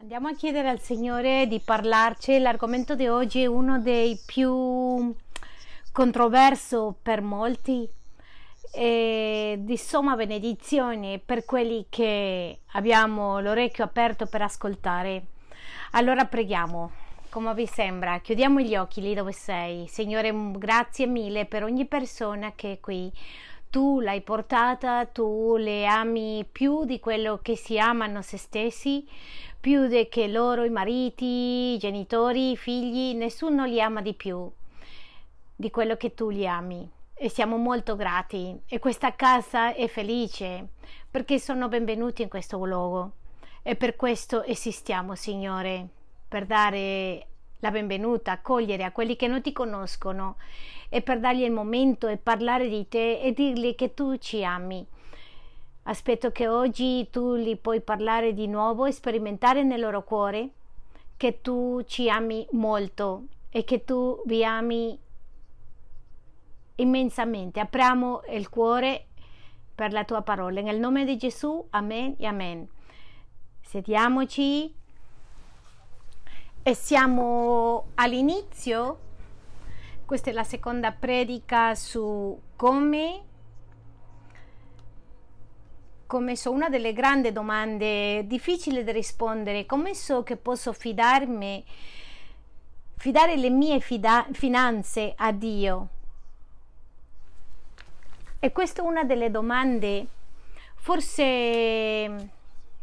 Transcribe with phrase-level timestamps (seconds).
[0.00, 2.38] Andiamo a chiedere al Signore di parlarci.
[2.38, 5.14] L'argomento di oggi è uno dei più
[5.92, 7.86] controverso per molti
[8.72, 15.22] e di somma benedizione per quelli che abbiamo l'orecchio aperto per ascoltare.
[15.90, 16.92] Allora preghiamo.
[17.28, 18.20] Come vi sembra?
[18.20, 19.86] Chiudiamo gli occhi lì dove sei.
[19.86, 23.12] Signore, grazie mille per ogni persona che è qui
[23.70, 29.06] tu l'hai portata, tu le ami più di quello che si amano se stessi,
[29.60, 34.50] più che loro, i mariti, i genitori, i figli, nessuno li ama di più
[35.54, 36.90] di quello che tu li ami.
[37.14, 40.68] E siamo molto grati e questa casa è felice
[41.10, 43.12] perché sono benvenuti in questo luogo
[43.62, 45.86] e per questo esistiamo, Signore,
[46.26, 47.26] per dare
[47.58, 50.36] la benvenuta, accogliere a quelli che non ti conoscono
[50.88, 54.86] e per dargli il momento e parlare di te e dirgli che tu ci ami.
[55.90, 60.50] Aspetto che oggi tu li puoi parlare di nuovo e sperimentare nel loro cuore
[61.16, 64.96] che tu ci ami molto e che tu vi ami
[66.76, 67.58] immensamente.
[67.58, 69.06] Apriamo il cuore
[69.74, 70.60] per la tua parola.
[70.60, 72.68] Nel nome di Gesù, amen e amen.
[73.60, 74.72] Sediamoci
[76.62, 78.98] e siamo all'inizio.
[80.06, 83.24] Questa è la seconda predica su come
[86.10, 91.64] come so una delle grandi domande difficili da rispondere, come so che posso fidarmi
[92.96, 95.88] fidare le mie fida- finanze a Dio?
[98.40, 100.04] E questa è una delle domande
[100.74, 101.22] forse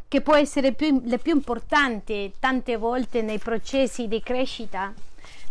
[0.08, 4.94] che può essere più, le più importanti tante volte nei processi di crescita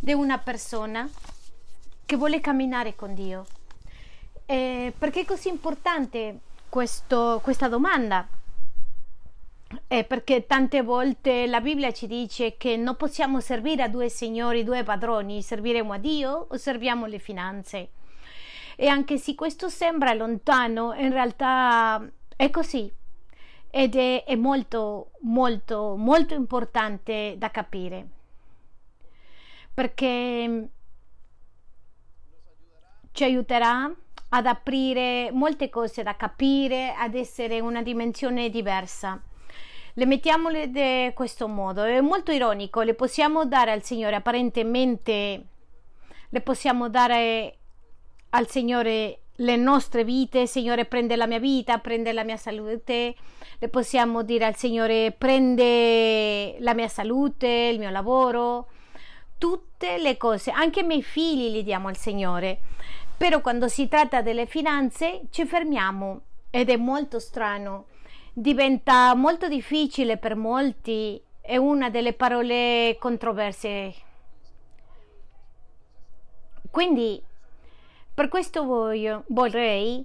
[0.01, 1.07] di una persona
[2.07, 3.45] che vuole camminare con Dio.
[4.47, 6.39] Eh, perché è così importante
[6.77, 8.29] questo, questa domanda?
[9.89, 14.63] Eh, perché tante volte la Bibbia ci dice che non possiamo servire a due signori,
[14.63, 17.89] due padroni, serviremo a Dio o serviamo le finanze.
[18.77, 22.07] E anche se questo sembra lontano, in realtà
[22.37, 22.93] è così
[23.71, 28.09] ed è, è molto, molto, molto importante da capire
[29.73, 30.69] perché
[33.13, 33.91] ci aiuterà
[34.31, 39.21] ad aprire molte cose da capire, ad essere una dimensione diversa.
[39.95, 45.47] Le mettiamole in questo modo, è molto ironico, le possiamo dare al Signore apparentemente,
[46.29, 47.57] le possiamo dare
[48.31, 53.15] al Signore le nostre vite, Signore prende la mia vita, prende la mia salute,
[53.59, 58.69] le possiamo dire al Signore prende la mia salute, il mio lavoro,
[59.39, 62.61] tutte le cose, anche i miei figli li diamo al Signore.
[63.17, 67.87] Però quando si tratta delle finanze ci fermiamo ed è molto strano.
[68.33, 73.95] Diventa molto difficile per molti, è una delle parole controverse.
[76.71, 77.23] Quindi
[78.13, 80.05] per questo voglio, vorrei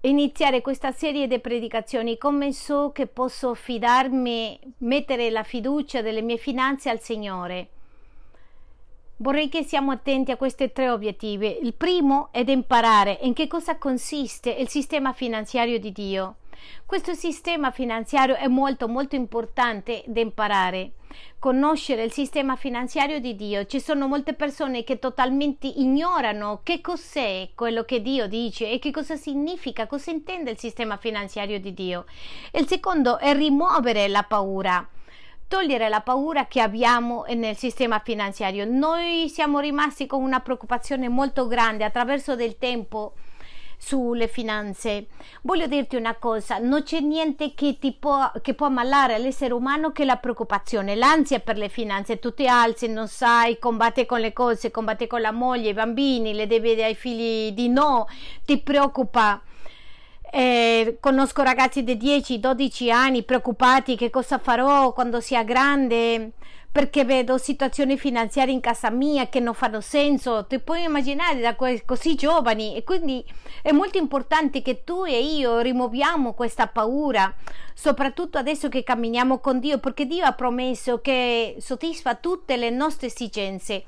[0.00, 6.36] iniziare questa serie di predicazioni come so che posso fidarmi, mettere la fiducia delle mie
[6.36, 7.68] finanze al Signore.
[9.16, 11.58] Vorrei che siamo attenti a questi tre obiettivi.
[11.62, 16.36] Il primo è imparare in che cosa consiste il sistema finanziario di Dio.
[16.86, 20.92] Questo sistema finanziario è molto molto importante da imparare.
[21.38, 23.66] Conoscere il sistema finanziario di Dio.
[23.66, 28.90] Ci sono molte persone che totalmente ignorano che cos'è quello che Dio dice e che
[28.90, 32.06] cosa significa, cosa intende il sistema finanziario di Dio.
[32.52, 34.88] Il secondo è rimuovere la paura
[35.52, 38.64] togliere la paura che abbiamo nel sistema finanziario.
[38.64, 43.12] Noi siamo rimasti con una preoccupazione molto grande attraverso del tempo
[43.76, 45.08] sulle finanze.
[45.42, 49.92] Voglio dirti una cosa, non c'è niente che, ti può, che può ammalare all'essere umano
[49.92, 52.18] che la preoccupazione, l'ansia per le finanze.
[52.18, 56.32] Tu ti alzi, non sai, combatte con le cose, combatte con la moglie, i bambini,
[56.32, 58.06] le devi ai figli di no,
[58.46, 59.42] ti preoccupa.
[60.34, 66.32] Eh, conosco ragazzi di 10-12 anni preoccupati che cosa farò quando sia grande
[66.72, 71.54] perché vedo situazioni finanziarie in casa mia che non fanno senso, ti puoi immaginare da
[71.84, 73.22] così giovani e quindi
[73.60, 77.34] è molto importante che tu e io rimuoviamo questa paura,
[77.74, 83.08] soprattutto adesso che camminiamo con Dio, perché Dio ha promesso che soddisfa tutte le nostre
[83.08, 83.84] esigenze.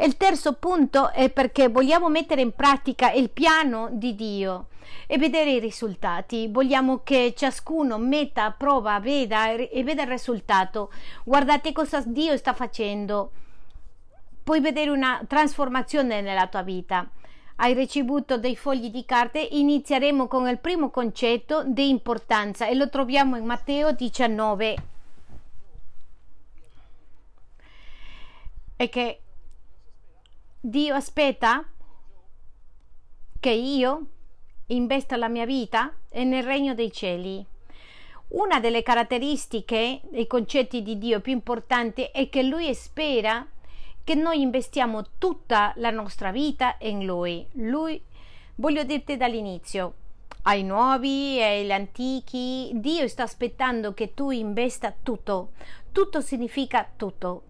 [0.00, 4.68] E il terzo punto è perché vogliamo mettere in pratica il piano di Dio
[5.06, 6.48] e vedere i risultati.
[6.48, 10.90] Vogliamo che ciascuno metta a prova, veda e veda il risultato.
[11.22, 13.32] Guardate cosa Dio sta facendo.
[14.42, 17.06] Puoi vedere una trasformazione nella tua vita.
[17.56, 22.88] Hai ricevuto dei fogli di carte, inizieremo con il primo concetto di importanza e lo
[22.88, 24.76] troviamo in Matteo 19.
[28.80, 29.20] è che
[30.62, 31.64] Dio aspetta
[33.40, 34.06] che io
[34.66, 37.42] investa la mia vita nel regno dei cieli.
[38.28, 43.46] Una delle caratteristiche dei concetti di Dio più importanti è che Lui spera
[44.04, 47.46] che noi investiamo tutta la nostra vita in Lui.
[47.52, 47.98] Lui,
[48.56, 49.94] voglio dirti dall'inizio,
[50.42, 55.52] ai nuovi e agli antichi, Dio sta aspettando che tu investa tutto.
[55.90, 57.44] Tutto significa tutto.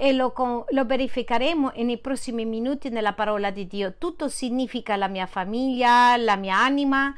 [0.00, 0.32] E lo,
[0.68, 3.94] lo, verificheremo nei prossimi minuti nella parola di Dio.
[3.98, 7.12] Tutto significa la mia famiglia, la mia anima,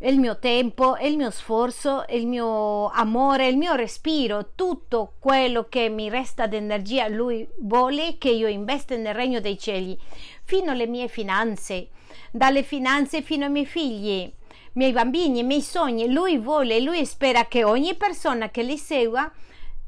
[0.00, 5.88] il mio tempo, il mio sforzo, il mio amore, il mio respiro, tutto quello che
[5.88, 9.96] mi resta di energia, lui vuole che io investa nel regno dei cieli,
[10.42, 11.90] fino alle mie finanze,
[12.32, 14.30] dalle finanze fino ai miei figli,
[14.72, 16.12] miei bambini, i miei sogni.
[16.12, 19.30] Lui vuole, lui spera che ogni persona che li segua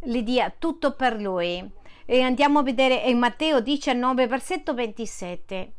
[0.01, 1.77] gli dia tutto per lui.
[2.11, 5.73] E andiamo a vedere in Matteo 19, versetto 27.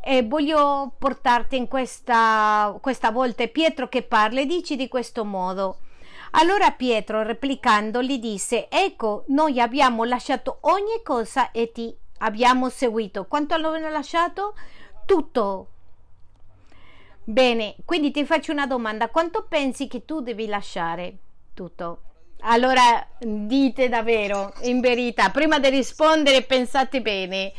[0.00, 5.80] E voglio portarti in questa, questa volta Pietro che parla e dice di questo modo.
[6.30, 13.26] Allora Pietro, replicando, gli disse: Ecco, noi abbiamo lasciato ogni cosa e ti abbiamo seguito.
[13.26, 14.54] Quanto avevano lasciato?
[15.04, 15.68] Tutto.
[17.24, 21.14] Bene, quindi ti faccio una domanda: quanto pensi che tu devi lasciare?
[21.52, 22.00] Tutto.
[22.40, 27.52] Allora dite davvero, in verità, prima di rispondere pensate bene.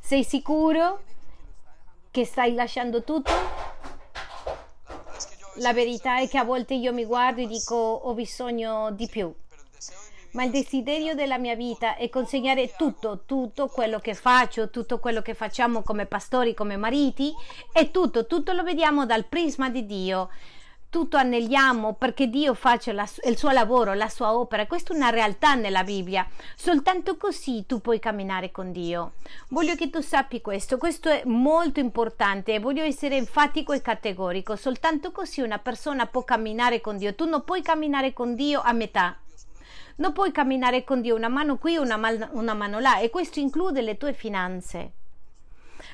[0.00, 1.02] Sei sicuro
[2.10, 3.32] che stai lasciando tutto?
[5.56, 9.32] La verità è che a volte io mi guardo e dico ho bisogno di più
[10.32, 15.20] ma il desiderio della mia vita è consegnare tutto, tutto quello che faccio, tutto quello
[15.20, 17.32] che facciamo come pastori, come mariti,
[17.72, 20.30] e tutto, tutto lo vediamo dal prisma di Dio.
[20.92, 24.66] Tutto anelliamo perché Dio faccia la, il suo lavoro, la sua opera.
[24.66, 26.28] Questa è una realtà nella Bibbia.
[26.54, 29.12] Soltanto così tu puoi camminare con Dio.
[29.48, 30.76] Voglio che tu sappi questo.
[30.76, 32.58] Questo è molto importante.
[32.58, 34.54] Voglio essere enfatico e categorico.
[34.54, 37.14] Soltanto così una persona può camminare con Dio.
[37.14, 39.16] Tu non puoi camminare con Dio a metà
[39.94, 43.08] non puoi camminare con Dio una mano qui e una, man- una mano là e
[43.08, 44.92] questo include le tue finanze.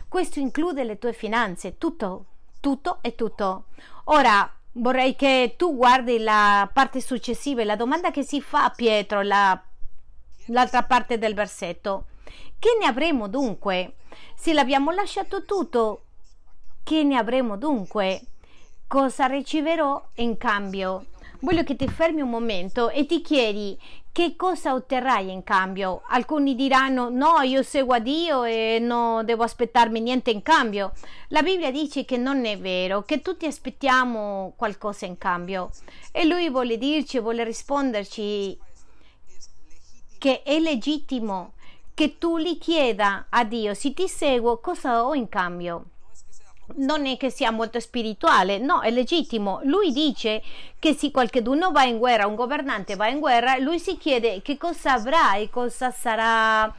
[0.08, 2.24] Questo include le tue finanze, tutto,
[2.60, 3.64] tutto e tutto.
[4.04, 9.22] Ora vorrei che tu guardi la parte successiva, la domanda che si fa a Pietro,
[9.22, 9.60] la,
[10.46, 12.06] l'altra parte del versetto.
[12.58, 13.94] Che ne avremo dunque?
[14.34, 16.02] Se l'abbiamo lasciato tutto,
[16.82, 18.22] che ne avremo dunque?
[18.86, 21.06] Cosa riceverò in cambio?
[21.40, 23.78] Voglio che ti fermi un momento e ti chiedi
[24.10, 26.02] che cosa otterrai in cambio.
[26.08, 30.92] Alcuni diranno no, io seguo a Dio e non devo aspettarmi niente in cambio.
[31.28, 35.70] La Bibbia dice che non è vero, che tutti aspettiamo qualcosa in cambio.
[36.10, 38.58] E lui vuole dirci, vuole risponderci
[40.18, 41.52] che è legittimo
[41.94, 45.84] che tu gli chieda a Dio, se ti seguo, cosa ho in cambio?
[46.76, 49.60] Non è che sia molto spirituale, no, è legittimo.
[49.64, 50.42] Lui dice
[50.78, 54.56] che se qualcuno va in guerra, un governante va in guerra, lui si chiede che
[54.56, 56.72] cosa avrà e cosa sarà,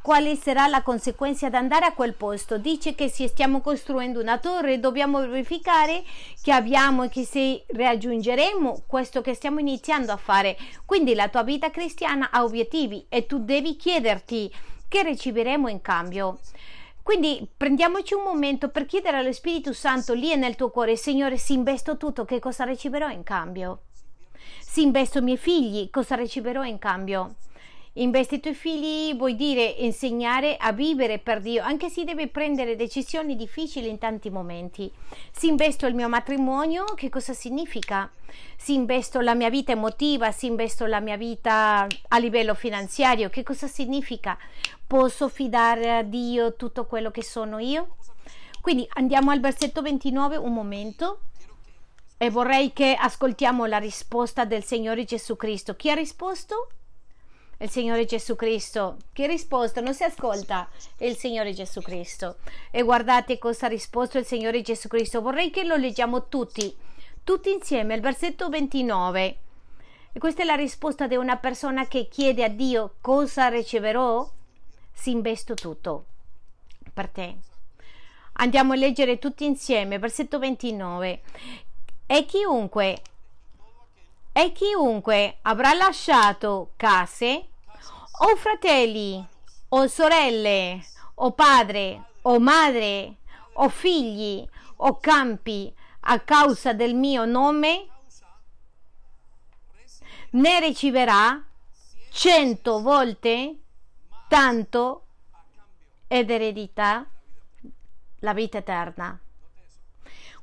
[0.00, 2.58] quale sarà la conseguenza di andare a quel posto.
[2.58, 6.02] Dice che se stiamo costruendo una torre dobbiamo verificare
[6.42, 10.56] che abbiamo e che se raggiungeremo questo che stiamo iniziando a fare.
[10.84, 14.52] Quindi la tua vita cristiana ha obiettivi e tu devi chiederti
[14.88, 16.38] che riceveremo in cambio.
[17.02, 21.52] Quindi prendiamoci un momento per chiedere allo Spirito Santo lì nel tuo cuore, Signore, se
[21.52, 23.82] investo tutto, che cosa riceverò in cambio?
[24.60, 27.34] Se investo i miei figli, cosa riceverò in cambio?
[27.96, 32.74] Investi i tuoi figli vuol dire insegnare a vivere per Dio, anche se deve prendere
[32.74, 34.90] decisioni difficili in tanti momenti.
[35.30, 38.10] Se investo il mio matrimonio, che cosa significa?
[38.56, 43.42] Se investo la mia vita emotiva, se investo la mia vita a livello finanziario, che
[43.42, 44.38] cosa significa?
[44.86, 47.96] Posso fidare a Dio tutto quello che sono io?
[48.62, 51.20] Quindi andiamo al versetto 29 un momento
[52.16, 55.76] e vorrei che ascoltiamo la risposta del Signore Gesù Cristo.
[55.76, 56.68] Chi ha risposto?
[57.62, 58.96] Il Signore Gesù Cristo.
[59.12, 59.80] Che risposta?
[59.80, 62.36] Non si ascolta il Signore Gesù Cristo.
[62.72, 65.22] E guardate cosa ha risposto il Signore Gesù Cristo.
[65.22, 66.76] Vorrei che lo leggiamo tutti,
[67.22, 69.38] tutti insieme, il versetto 29.
[70.12, 74.28] E questa è la risposta di una persona che chiede a Dio cosa riceverò?
[74.92, 76.06] Si investo tutto
[76.92, 77.36] per te.
[78.34, 81.22] Andiamo a leggere tutti insieme, versetto 29.
[82.06, 83.02] E chiunque,
[84.32, 87.46] e chiunque avrà lasciato case,
[88.24, 89.24] o fratelli,
[89.70, 90.80] o sorelle,
[91.16, 93.16] o padre, o madre,
[93.54, 97.88] o figli, o campi, a causa del mio nome,
[100.30, 101.42] ne riceverà
[102.10, 103.56] cento volte
[104.28, 105.06] tanto
[106.06, 107.04] ed eredità
[108.20, 109.18] la vita eterna.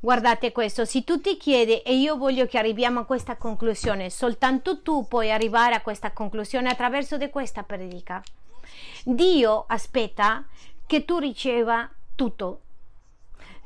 [0.01, 4.81] Guardate questo, se tu ti chiedi e io voglio che arriviamo a questa conclusione, soltanto
[4.81, 8.23] tu puoi arrivare a questa conclusione attraverso di questa predica.
[9.03, 10.45] Dio aspetta
[10.85, 12.61] che tu riceva tutto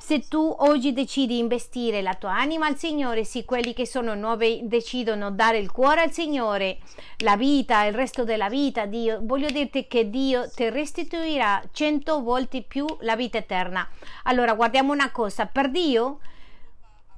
[0.04, 4.60] se tu oggi decidi investire la tua anima al Signore, sì, quelli che sono nuovi
[4.64, 6.80] decidono dare il cuore al Signore,
[7.20, 12.64] la vita, il resto della vita, Dio, voglio dirti che Dio ti restituirà cento volte
[12.64, 13.88] più la vita eterna.
[14.24, 16.20] Allora, guardiamo una cosa, per Dio,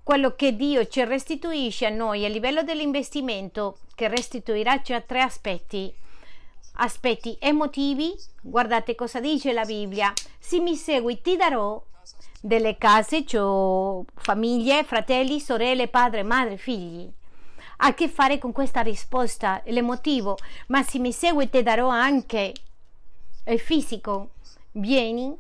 [0.03, 5.91] quello che Dio ci restituisce a noi a livello dell'investimento, che restituirà c'è tre aspetti
[6.77, 11.81] aspetti emotivi, guardate cosa dice la Bibbia, se mi segui ti darò
[12.45, 17.11] delle case, cioè famiglie, fratelli, sorelle, padre, madre, figli.
[17.77, 20.37] Ha a che fare con questa risposta, l'emotivo,
[20.67, 22.53] ma se mi segui ti darò anche
[23.47, 24.29] il fisico.
[24.73, 25.35] Vieni,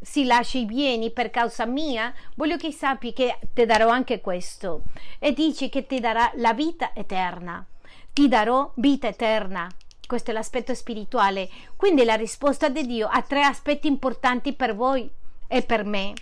[0.00, 4.84] si lasci vieni per causa mia, voglio che sappi che ti darò anche questo.
[5.18, 7.64] E dice che ti darà la vita eterna.
[8.12, 9.68] Ti darò vita eterna.
[10.06, 11.50] Questo è l'aspetto spirituale.
[11.76, 15.16] Quindi la risposta di Dio ha tre aspetti importanti per voi
[15.48, 16.12] e per me.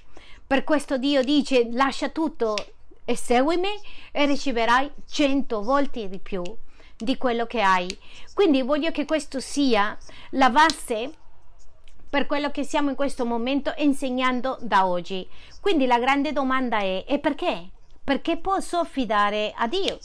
[0.47, 2.55] Per questo Dio dice lascia tutto
[3.05, 3.69] e seguimi
[4.13, 6.43] e riceverai cento volte di più
[6.97, 7.87] di quello che hai.
[8.33, 9.97] Quindi voglio che questo sia
[10.31, 11.13] la base
[12.09, 15.29] per quello che stiamo in questo momento insegnando da oggi.
[15.61, 17.71] Quindi la grande domanda è e perché?
[18.03, 19.99] Perché posso affidare a Dio?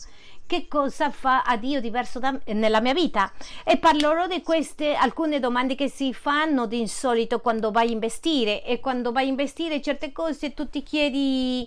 [0.52, 3.32] Che cosa fa a Dio diverso da, nella mia vita
[3.64, 8.66] e parlerò di queste alcune domande che si fanno di insolito quando vai a investire
[8.66, 11.66] e quando vai a investire certe cose tu ti chiedi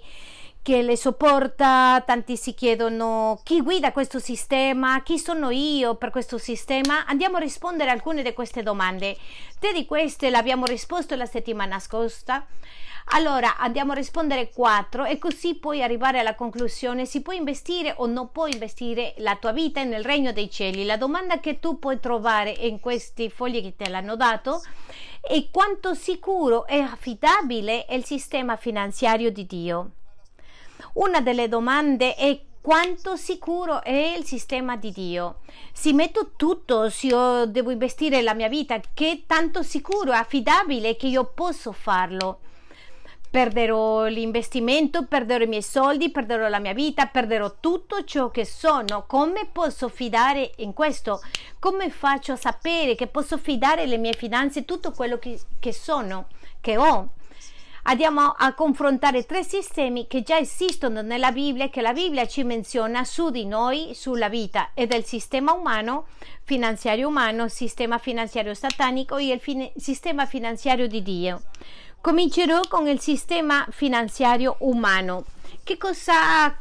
[0.61, 6.37] che le sopporta, tanti si chiedono chi guida questo sistema, chi sono io per questo
[6.37, 7.07] sistema.
[7.07, 9.17] Andiamo a rispondere a alcune di queste domande.
[9.59, 12.47] Te di queste le abbiamo risposto la settimana scorsa.
[13.09, 18.07] Allora andiamo a rispondere 4 e così puoi arrivare alla conclusione si può investire o
[18.07, 20.85] non può investire la tua vita nel regno dei cieli.
[20.85, 24.63] La domanda che tu puoi trovare in questi fogli che te l'hanno dato
[25.21, 29.91] è quanto sicuro e affidabile è il sistema finanziario di Dio.
[30.95, 35.41] Una delle domande è quanto sicuro è il sistema di Dio.
[35.73, 40.97] Se metto tutto, se io devo investire la mia vita, che tanto sicuro e affidabile
[40.97, 42.41] che io posso farlo
[43.35, 49.07] perderò l'investimento, perderò i miei soldi, perderò la mia vita, perderò tutto ciò che sono.
[49.09, 51.21] Come posso fidare in questo?
[51.59, 56.27] Come faccio a sapere che posso fidare le mie finanze, tutto quello che, che sono,
[56.61, 57.09] che ho?
[57.87, 63.03] Andiamo a confrontare tre sistemi che già esistono nella Bibbia, che la Bibbia ci menziona
[63.03, 66.07] su di noi, sulla vita, ed è il sistema umano,
[66.45, 71.43] finanziario umano, sistema finanziario satanico e il fine, sistema finanziario di Dio.
[72.05, 75.25] Comincerò con il sistema finanziario umano.
[75.63, 76.55] Che cosa,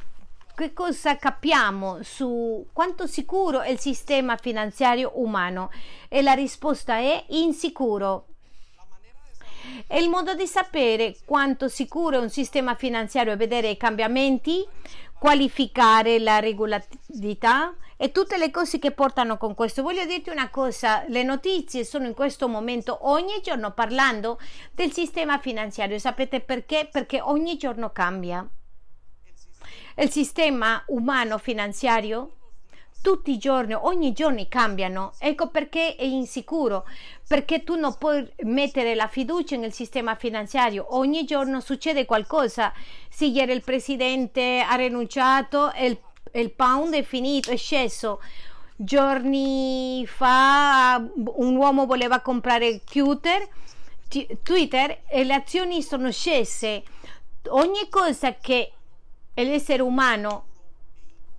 [0.56, 5.70] che cosa capiamo su quanto sicuro è il sistema finanziario umano?
[6.08, 8.28] E la risposta è insicuro.
[9.86, 14.66] E il modo di sapere quanto sicuro è un sistema finanziario è vedere i cambiamenti,
[15.20, 19.82] qualificare la regolarità, e tutte le cose che portano con questo.
[19.82, 24.38] Voglio dirti una cosa, le notizie sono in questo momento ogni giorno parlando
[24.74, 25.98] del sistema finanziario.
[25.98, 26.90] Sapete perché?
[26.92, 28.46] Perché ogni giorno cambia.
[29.96, 32.32] Il sistema umano finanziario
[33.02, 35.14] tutti i giorni, ogni giorno cambiano.
[35.18, 36.86] Ecco perché è insicuro,
[37.26, 40.88] perché tu non puoi mettere la fiducia nel sistema finanziario.
[40.98, 42.74] Ogni giorno succede qualcosa.
[43.10, 45.98] Se ieri il presidente ha rinunciato il
[46.40, 48.22] il pound è finito, è sceso.
[48.76, 53.48] Giorni fa un uomo voleva comprare Twitter,
[54.42, 56.84] Twitter e le azioni sono scese.
[57.50, 58.72] Ogni cosa che
[59.36, 60.46] l'essere umano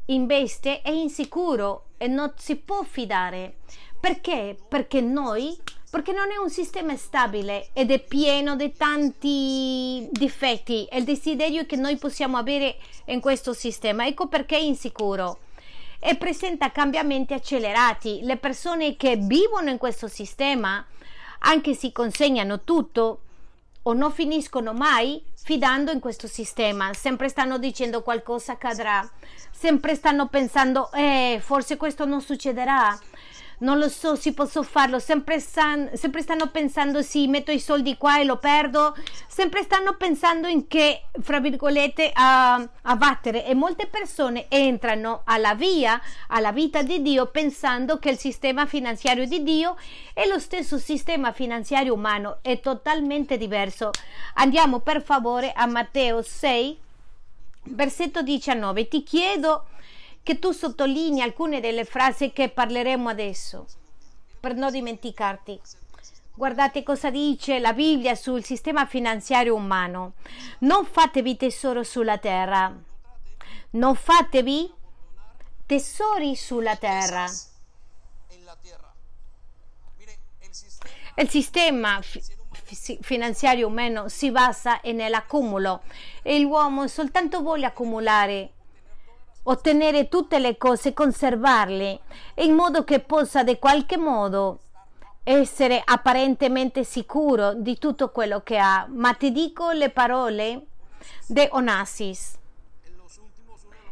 [0.07, 3.57] investe è insicuro e non si può fidare.
[3.99, 4.57] Perché?
[4.69, 5.59] Perché noi
[5.95, 10.87] perché non è un sistema stabile ed è pieno di tanti difetti.
[10.87, 14.05] E il desiderio che noi possiamo avere in questo sistema.
[14.05, 15.39] Ecco perché è insicuro.
[16.01, 18.23] E presenta cambiamenti accelerati.
[18.25, 20.85] Le persone che vivono in questo sistema,
[21.39, 23.21] anche se consegnano tutto
[23.83, 29.09] o non finiscono mai fidando in questo sistema, sempre stanno dicendo qualcosa accadrà,
[29.53, 32.99] sempre stanno pensando, eh, forse questo non succederà
[33.59, 37.97] non lo so se posso farlo, sempre, san, sempre stanno pensando sì, metto i soldi
[37.97, 38.97] qua e lo perdo,
[39.27, 43.47] sempre stanno pensando in che, fra virgolette, a, a battere.
[43.47, 49.27] E molte persone entrano alla via, alla vita di Dio pensando che il sistema finanziario
[49.27, 49.77] di Dio
[50.13, 53.91] è lo stesso sistema finanziario umano, è totalmente diverso.
[54.35, 56.79] Andiamo per favore a Matteo 6,
[57.65, 59.67] versetto 19, ti chiedo
[60.25, 63.67] che tu sottolinei alcune delle frasi che parleremo adesso,
[64.41, 65.61] per non dimenticarti.
[66.35, 70.15] Guardate cosa dice la Bibbia sul sistema finanziario umano.
[70.61, 72.75] Non fatevi tesoro sulla terra.
[73.71, 74.73] Non fatevi
[75.67, 77.27] tesori sulla terra.
[81.17, 82.01] Il sistema
[83.03, 85.83] finanziario umano si basa nell'accumulo
[86.23, 88.54] e l'uomo soltanto vuole accumulare
[89.45, 92.01] ottenere tutte le cose, conservarle,
[92.37, 94.61] in modo che possa di qualche modo
[95.23, 98.87] essere apparentemente sicuro di tutto quello che ha.
[98.89, 100.67] Ma ti dico le parole
[101.27, 102.39] di Onassis.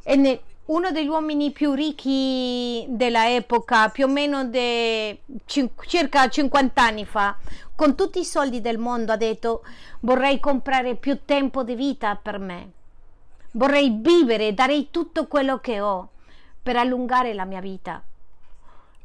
[0.03, 7.37] È uno degli uomini più ricchi dell'epoca, più o meno di circa 50 anni fa,
[7.75, 9.65] con tutti i soldi del mondo, ha detto
[10.01, 12.73] vorrei comprare più tempo di vita per me
[13.53, 16.11] Vorrei vivere, darei tutto quello che ho
[16.63, 18.03] per allungare la mia vita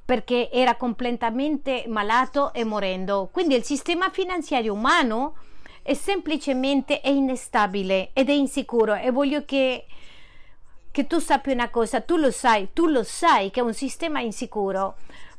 [0.08, 3.28] perché era completamente malato e morendo.
[3.30, 5.36] Quindi il sistema finanziario umano
[5.82, 9.86] è semplicemente è instabile ed è insicuro e voglio che,
[10.92, 14.22] che tu sappia una cosa, tu lo sai, tu lo sai che è un sistema
[14.22, 14.96] insicuro.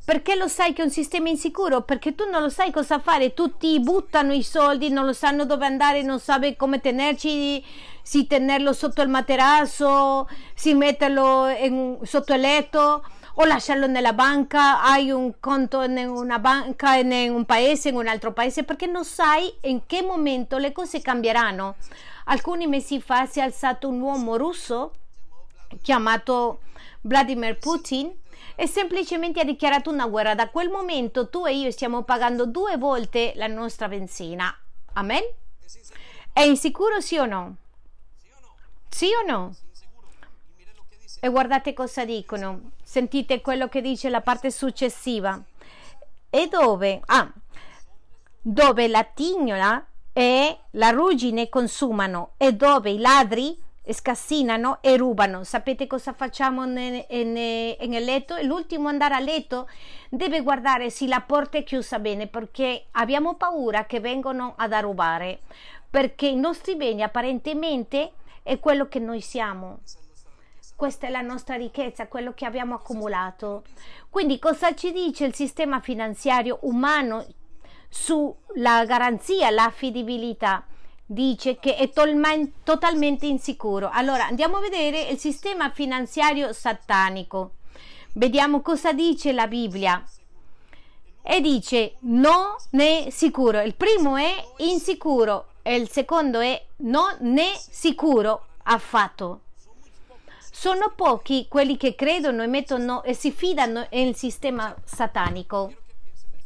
[0.08, 1.82] Perché lo sai che è un sistema insicuro?
[1.82, 5.66] Perché tu non lo sai cosa fare, tutti buttano i soldi, non lo sanno dove
[5.66, 7.62] andare, non sanno come tenerci,
[8.00, 14.80] si tenerlo sotto il materasso, si metterlo in, sotto il letto o lasciarlo nella banca,
[14.80, 19.04] hai un conto in una banca in un paese, in un altro paese, perché non
[19.04, 21.74] sai in che momento le cose cambieranno.
[22.24, 24.92] Alcuni mesi fa si è alzato un uomo russo
[25.83, 26.61] chiamato
[27.02, 28.11] Vladimir Putin
[28.61, 30.35] e semplicemente ha dichiarato una guerra.
[30.35, 34.53] Da quel momento tu e io stiamo pagando due volte la nostra benzina.
[34.94, 35.23] Amen?
[36.33, 37.55] È insicuro sì o no?
[38.88, 39.55] Sì o no?
[41.21, 42.73] E guardate cosa dicono.
[42.83, 45.40] Sentite quello che dice la parte successiva.
[46.29, 47.01] E dove?
[47.07, 47.33] Ah,
[48.42, 53.57] dove la tignola e la ruggine consumano e dove i ladri
[53.92, 55.44] scassinano e rubano.
[55.44, 58.37] Sapete cosa facciamo nel, letto?
[58.42, 59.68] L'ultimo andare a letto
[60.11, 65.40] deve guardare se la porta è chiusa bene perché abbiamo paura che vengano ad rubare
[65.90, 69.81] perché i nostri beni apparentemente è quello che noi siamo.
[70.77, 73.64] Questa è la nostra ricchezza, quello che abbiamo accumulato.
[74.11, 77.27] Quindi cosa ci dice il sistema finanziario umano
[77.88, 80.64] sulla garanzia, l'affidabilità?
[81.11, 83.88] Dice che è tolman- totalmente insicuro.
[83.90, 87.53] Allora andiamo a vedere il sistema finanziario satanico.
[88.12, 90.05] Vediamo cosa dice la Bibbia.
[91.23, 93.62] E dice non è sicuro.
[93.62, 99.40] Il primo è insicuro e il secondo è non è sicuro affatto.
[100.51, 105.73] Sono pochi quelli che credono e, mettono, e si fidano nel sistema satanico.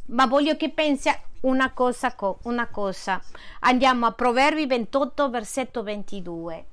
[0.05, 1.09] Ma voglio che pensi
[1.43, 3.21] una cosa, una cosa.
[3.61, 6.65] Andiamo a Proverbi 28, versetto 22.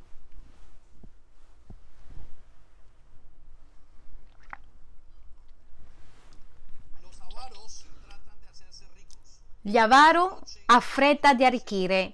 [9.62, 12.12] Gli avaro ha fretta di arricchire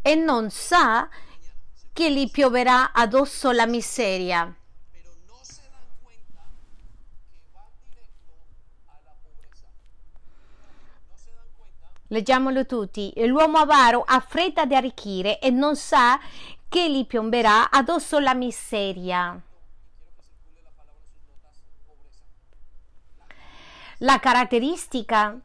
[0.00, 1.08] e non sa
[1.92, 4.54] che gli pioverà addosso la miseria.
[12.08, 13.12] Leggiamolo tutti.
[13.26, 16.18] L'uomo avaro ha fretta di arricchire e non sa
[16.68, 19.40] che gli piomberà addosso la miseria.
[23.98, 25.38] La caratteristica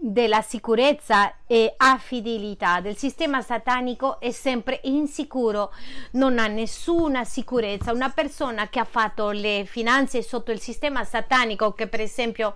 [0.00, 5.72] della sicurezza e affidabilità del sistema satanico è sempre insicuro,
[6.12, 7.92] non ha nessuna sicurezza.
[7.92, 12.54] Una persona che ha fatto le finanze sotto il sistema satanico, che per esempio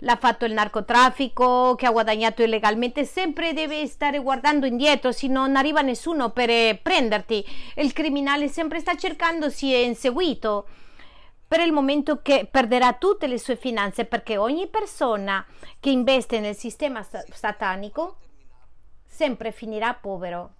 [0.00, 5.54] l'ha fatto il narcotraffico, che ha guadagnato illegalmente, sempre deve stare guardando indietro, se non
[5.54, 7.44] arriva nessuno per prenderti.
[7.76, 10.66] Il criminale sempre sta cercando, si è inseguito
[11.50, 15.44] per il momento che perderà tutte le sue finanze perché ogni persona
[15.80, 18.18] che investe nel sistema satanico
[19.04, 20.52] sempre finirà povero.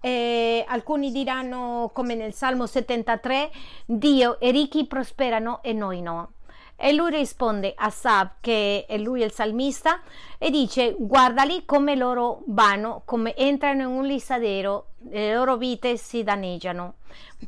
[0.00, 3.50] E alcuni diranno come nel Salmo 73
[3.84, 6.32] Dio e ricchi prosperano e noi no.
[6.80, 10.00] E lui risponde a Sab, che è lui il salmista,
[10.38, 16.22] e dice: Guardali come loro vanno, come entrano in un lissadero, le loro vite si
[16.22, 16.94] danneggiano.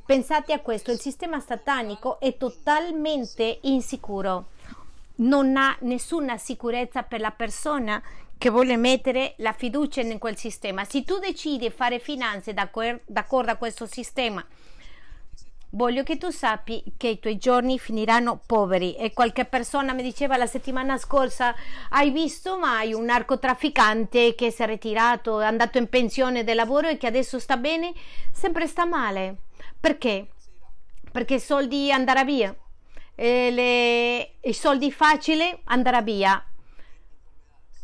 [0.04, 4.46] Pensate a questo: il sistema satanico è totalmente insicuro,
[5.16, 8.02] non ha nessuna sicurezza per la persona
[8.36, 10.84] che vuole mettere la fiducia in quel sistema.
[10.84, 14.44] Se tu decidi di fare finanze d'accordo a questo sistema,
[15.72, 20.37] Voglio che tu sappi che i tuoi giorni finiranno poveri e qualche persona mi diceva
[20.37, 21.54] la settimana scorsa
[21.90, 26.88] hai visto mai un narcotrafficante che si è ritirato, è andato in pensione del lavoro
[26.88, 27.92] e che adesso sta bene?
[28.33, 29.37] Sempre sta male.
[29.78, 30.30] Perché?
[31.12, 32.52] Perché i soldi andrà via.
[33.14, 36.44] Le, I soldi facili andrà via.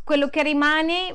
[0.02, 1.14] Quello che rimane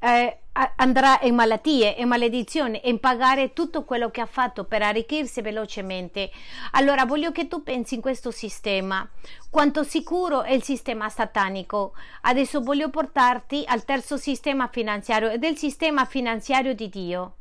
[0.00, 0.38] eh,
[0.76, 5.40] andrà in malattie e maledizioni e in pagare tutto quello che ha fatto per arricchirsi
[5.42, 6.30] velocemente.
[6.72, 9.08] Allora voglio che tu pensi in questo sistema,
[9.48, 11.92] quanto sicuro è il sistema satanico.
[12.22, 17.34] Adesso voglio portarti al terzo sistema finanziario ed è il sistema finanziario di Dio.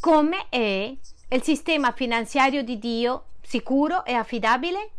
[0.00, 0.94] Come è
[1.30, 4.90] il sistema finanziario di Dio sicuro e affidabile?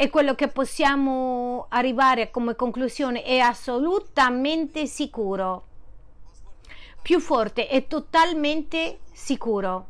[0.00, 5.64] E quello che possiamo arrivare come conclusione è assolutamente sicuro
[7.02, 9.86] più forte e totalmente sicuro.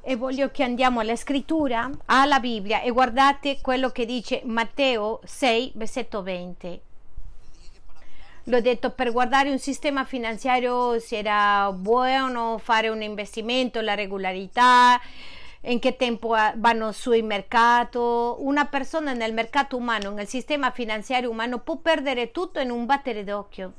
[0.00, 5.72] E voglio che andiamo alla scrittura, alla Bibbia e guardate quello che dice Matteo 6,
[5.74, 6.80] versetto 20.
[8.44, 14.98] L'ho detto per guardare un sistema finanziario se era buono fare un investimento, la regolarità,
[15.64, 17.98] in che tempo vanno sui mercati.
[17.98, 23.24] Una persona nel mercato umano, nel sistema finanziario umano, può perdere tutto in un battere
[23.24, 23.72] d'occhio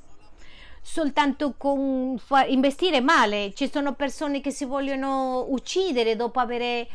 [0.85, 2.15] soltanto con
[2.47, 3.53] investire male.
[3.55, 6.85] Ci sono persone che si vogliono uccidere dopo aver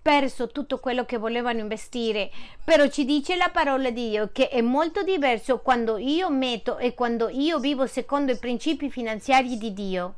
[0.00, 2.30] perso tutto quello che volevano investire.
[2.64, 6.94] Però ci dice la parola di Dio che è molto diverso quando io metto e
[6.94, 10.14] quando io vivo secondo i principi finanziari di Dio.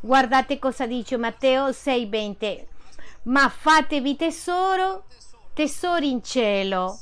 [0.00, 2.73] Guardate cosa dice Matteo 6:20.
[3.24, 5.04] Ma fatevi tesoro,
[5.54, 6.98] tesori in cielo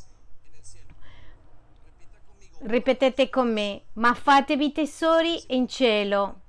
[2.65, 6.41] Ripetete con me, ma fatevi tesori in cielo.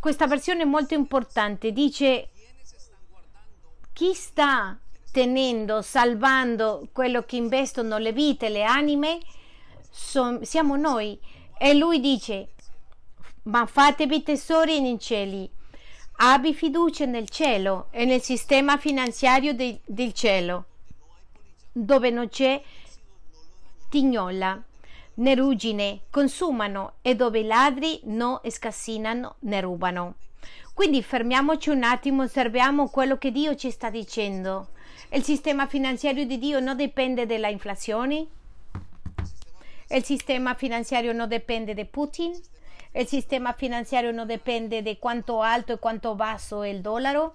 [0.00, 2.30] Questa versione è molto importante, dice
[3.92, 4.76] chi sta
[5.12, 9.20] tenendo, salvando quello che investono le vite, le anime,
[9.88, 11.16] son, siamo noi.
[11.56, 12.54] E lui dice,
[13.44, 15.48] ma fatevi tesori in cieli,
[16.24, 20.66] abbi fiducia nel cielo e nel sistema finanziario de, del cielo
[21.72, 22.62] dove non c'è
[23.88, 24.62] tignola
[25.14, 30.14] né ruggine consumano e dove i ladri non scassinano né rubano.
[30.72, 34.68] Quindi fermiamoci un attimo, osserviamo quello che Dio ci sta dicendo.
[35.10, 38.26] Il sistema finanziario di Dio non dipende dalla inflazione?
[39.88, 42.32] Il sistema finanziario non dipende da Putin?
[42.92, 47.34] Il sistema finanziario non dipende di quanto alto e quanto basso è il dollaro?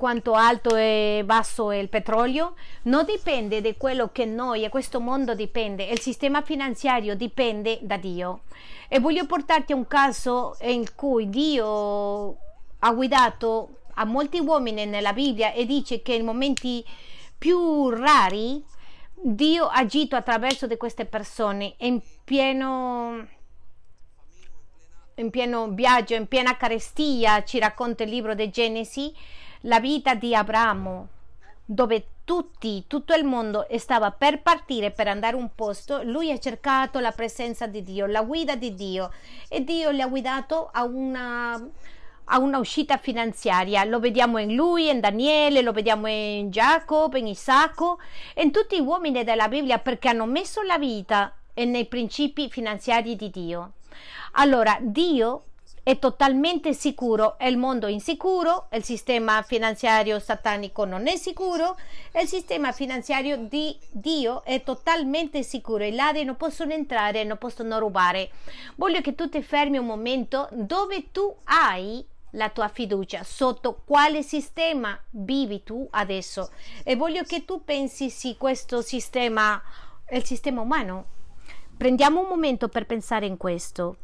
[0.00, 4.98] quanto alto e basso è il petrolio, non dipende da quello che noi e questo
[4.98, 8.44] mondo dipende, il sistema finanziario dipende da Dio.
[8.88, 12.36] E voglio portarti a un caso in cui Dio
[12.78, 16.82] ha guidato a molti uomini nella Bibbia e dice che in momenti
[17.36, 18.64] più rari
[19.12, 23.28] Dio ha agito attraverso di queste persone in pieno
[25.20, 29.12] in pieno viaggio, in piena carestia, ci racconta il libro di Genesi
[29.64, 31.08] la vita di Abramo,
[31.64, 36.38] dove tutti, tutto il mondo stava per partire per andare a un posto, lui ha
[36.38, 39.12] cercato la presenza di Dio, la guida di Dio
[39.48, 41.54] e Dio gli ha guidato a una,
[42.24, 43.84] a una uscita finanziaria.
[43.84, 47.98] Lo vediamo in lui, in Daniele, lo vediamo in Giacobbe, in Isacco,
[48.36, 53.28] in tutti gli uomini della Bibbia perché hanno messo la vita nei principi finanziari di
[53.28, 53.72] Dio.
[54.32, 55.44] Allora, Dio
[55.82, 61.76] è totalmente sicuro, è il mondo insicuro, il sistema finanziario satanico non è sicuro,
[62.20, 67.78] il sistema finanziario di Dio è totalmente sicuro, i ladri non possono entrare, non possono
[67.78, 68.30] rubare.
[68.76, 74.22] Voglio che tu ti fermi un momento dove tu hai la tua fiducia, sotto quale
[74.22, 76.50] sistema vivi tu adesso
[76.84, 79.60] e voglio che tu pensi se questo sistema
[80.10, 81.18] il sistema umano.
[81.80, 83.96] Prendiamo un momento per pensare in questo.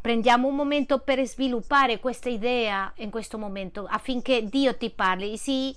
[0.00, 5.36] Prendiamo un momento per sviluppare questa idea in questo momento affinché Dio ti parli.
[5.36, 5.74] Sì,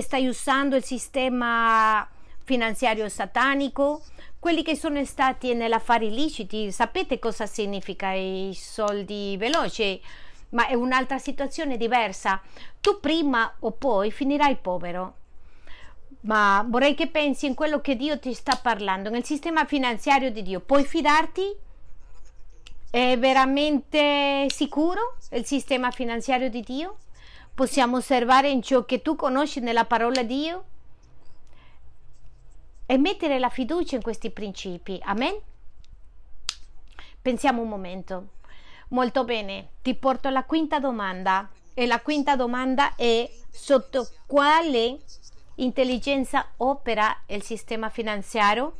[0.00, 2.04] stai usando il sistema
[2.42, 4.02] finanziario satanico,
[4.40, 10.02] quelli che sono stati nell'affari illeciti, sapete cosa significa i soldi veloci,
[10.48, 12.42] ma è un'altra situazione diversa.
[12.80, 15.17] Tu prima o poi finirai povero.
[16.20, 20.42] Ma vorrei che pensi in quello che Dio ti sta parlando, nel sistema finanziario di
[20.42, 20.60] Dio.
[20.60, 21.56] Puoi fidarti?
[22.90, 26.98] È veramente sicuro il sistema finanziario di Dio?
[27.54, 30.64] Possiamo osservare in ciò che tu conosci nella parola di Dio?
[32.86, 34.98] E mettere la fiducia in questi principi.
[35.04, 35.38] Amen?
[37.20, 38.28] Pensiamo un momento.
[38.88, 41.50] Molto bene, ti porto alla quinta domanda.
[41.74, 45.00] E la quinta domanda è sotto quale
[45.58, 48.72] intelligenza opera il sistema finanziario?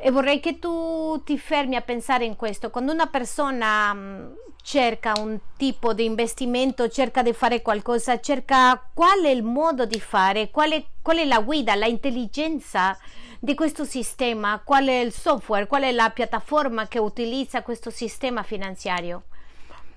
[0.00, 2.70] E vorrei che tu ti fermi a pensare in questo.
[2.70, 9.22] Quando una persona mm, cerca un tipo di investimento, cerca di fare qualcosa, cerca qual
[9.24, 12.96] è il modo di fare, qual è, qual è la guida, la intelligenza
[13.40, 18.42] di questo sistema, qual è il software, qual è la piattaforma che utilizza questo sistema
[18.42, 19.24] finanziario.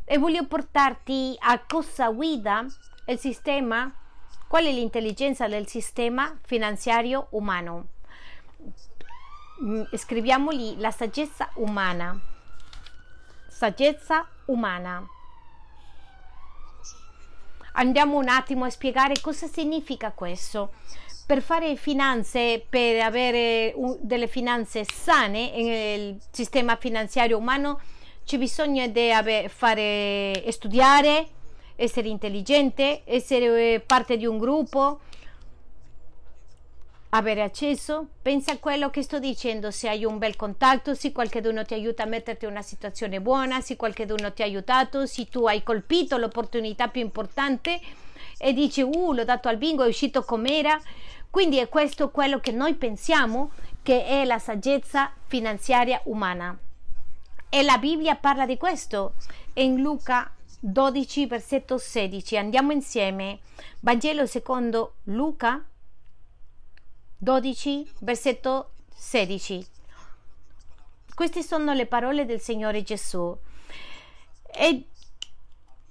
[0.06, 2.66] E voglio portarti a cosa guida
[3.06, 3.94] il sistema,
[4.48, 7.88] qual è l'intelligenza del sistema finanziario umano.
[9.64, 12.20] Mm, scriviamoli la saggezza umana.
[13.48, 15.06] Saggezza umana.
[17.74, 20.74] Andiamo un attimo a spiegare cosa significa questo.
[21.26, 27.80] Per fare finanze, per avere delle finanze sane nel sistema finanziario umano,
[28.24, 29.10] c'è bisogno di
[29.48, 31.28] fare, studiare,
[31.76, 35.00] essere intelligente, essere parte di un gruppo,
[37.10, 38.08] avere accesso.
[38.22, 42.04] Pensa a quello che sto dicendo, se hai un bel contatto, se qualcuno ti aiuta
[42.04, 46.18] a metterti in una situazione buona, se qualcuno ti ha aiutato, se tu hai colpito
[46.18, 47.80] l'opportunità più importante
[48.38, 50.80] e dici, uh, l'ho dato al bingo, è uscito com'era.
[51.30, 56.58] Quindi è questo quello che noi pensiamo che è la saggezza finanziaria umana.
[57.54, 59.16] E la Bibbia parla di questo
[59.56, 62.38] in Luca 12, versetto 16.
[62.38, 63.40] Andiamo insieme.
[63.82, 65.62] Vangelo secondo Luca
[67.18, 69.68] 12, versetto 16.
[71.14, 73.38] Queste sono le parole del Signore Gesù.
[74.46, 74.88] E,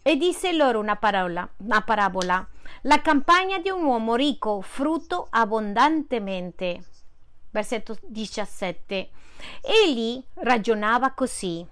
[0.01, 2.49] e disse loro una, parola, una parabola.
[2.85, 6.85] La campagna di un uomo ricco frutto abbondantemente.
[7.50, 9.10] Versetto 17.
[9.60, 11.66] Egli ragionava così.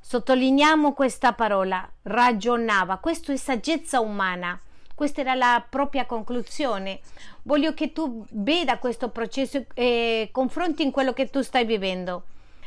[0.00, 2.96] Sottolineiamo questa parola, ragionava.
[2.96, 4.58] Questo è saggezza umana.
[4.94, 7.00] Questa era la propria conclusione.
[7.42, 12.24] Voglio che tu veda questo processo e confronti in quello che tu stai vivendo.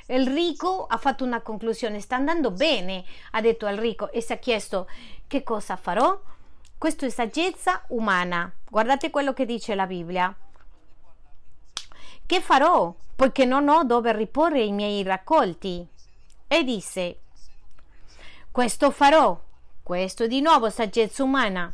[0.07, 4.33] Il ricco ha fatto una conclusione, sta andando bene, ha detto al ricco e si
[4.33, 4.87] è chiesto
[5.27, 6.19] che cosa farò.
[6.77, 8.51] Questo è saggezza umana.
[8.69, 10.35] Guardate quello che dice la Bibbia.
[12.31, 12.95] Che farò?
[13.13, 15.85] Poiché non ho dove riporre i miei raccolti.
[16.47, 17.19] E disse,
[18.49, 19.37] questo farò.
[19.83, 21.69] Questo di nuovo saggezza umana.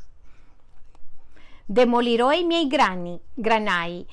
[1.64, 4.04] Demolirò i miei grani, granai,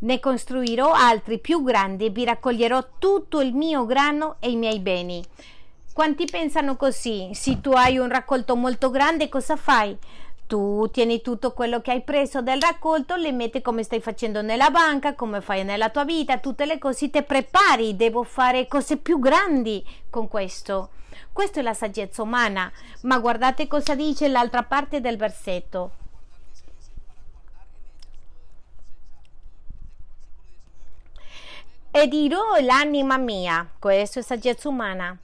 [0.00, 4.78] ne costruirò altri più grandi e vi raccoglierò tutto il mio grano e i miei
[4.78, 5.24] beni.
[5.94, 7.30] Quanti pensano così?
[7.32, 9.96] Se tu hai un raccolto molto grande, cosa fai?
[10.52, 14.68] Tu tieni tutto quello che hai preso del raccolto, le metti come stai facendo nella
[14.68, 19.18] banca, come fai nella tua vita, tutte le cose, ti prepari, devo fare cose più
[19.18, 20.90] grandi con questo.
[21.32, 22.70] Questa è la saggezza umana,
[23.04, 25.92] ma guardate cosa dice l'altra parte del versetto.
[31.94, 35.16] e dirò l'anima mia, questo è saggezza umana.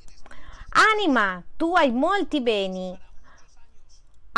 [0.70, 2.98] Anima, tu hai molti beni,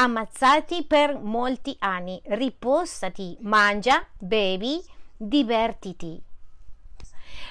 [0.02, 4.82] ammazzati per molti anni, riposati, mangia, bevi,
[5.14, 6.18] divertiti.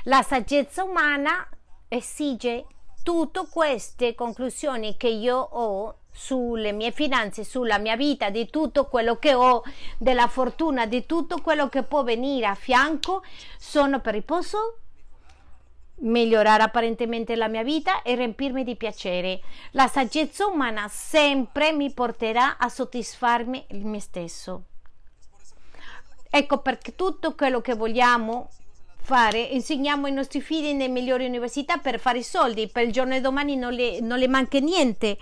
[0.05, 1.47] La saggezza umana
[1.87, 2.65] esige
[3.03, 9.17] tutte queste conclusioni che io ho sulle mie finanze, sulla mia vita, di tutto quello
[9.17, 9.61] che ho,
[9.99, 13.21] della fortuna, di tutto quello che può venire a fianco,
[13.59, 14.79] sono per riposo,
[16.01, 19.41] migliorare apparentemente la mia vita e riempirmi di piacere.
[19.71, 24.63] La saggezza umana sempre mi porterà a soddisfarmi me stesso.
[26.29, 28.49] Ecco perché tutto quello che vogliamo
[29.01, 33.13] fare, insegniamo ai nostri figli nelle migliori università per fare i soldi, per il giorno
[33.13, 35.17] di domani non le, non le manca niente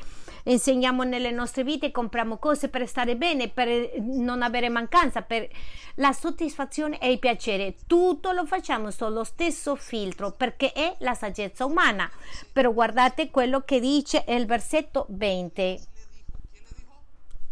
[0.51, 5.47] insegniamo nelle nostre vite, compriamo cose per stare bene, per non avere mancanza, per
[5.95, 7.75] la soddisfazione e il piacere.
[7.88, 12.10] Tutto lo facciamo sullo stesso filtro perché è la saggezza umana.
[12.51, 15.79] Però guardate quello che dice il versetto 20.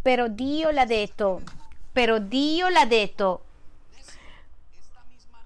[0.02, 1.42] Però Dio l'ha detto,
[1.92, 3.40] però Dio l'ha detto.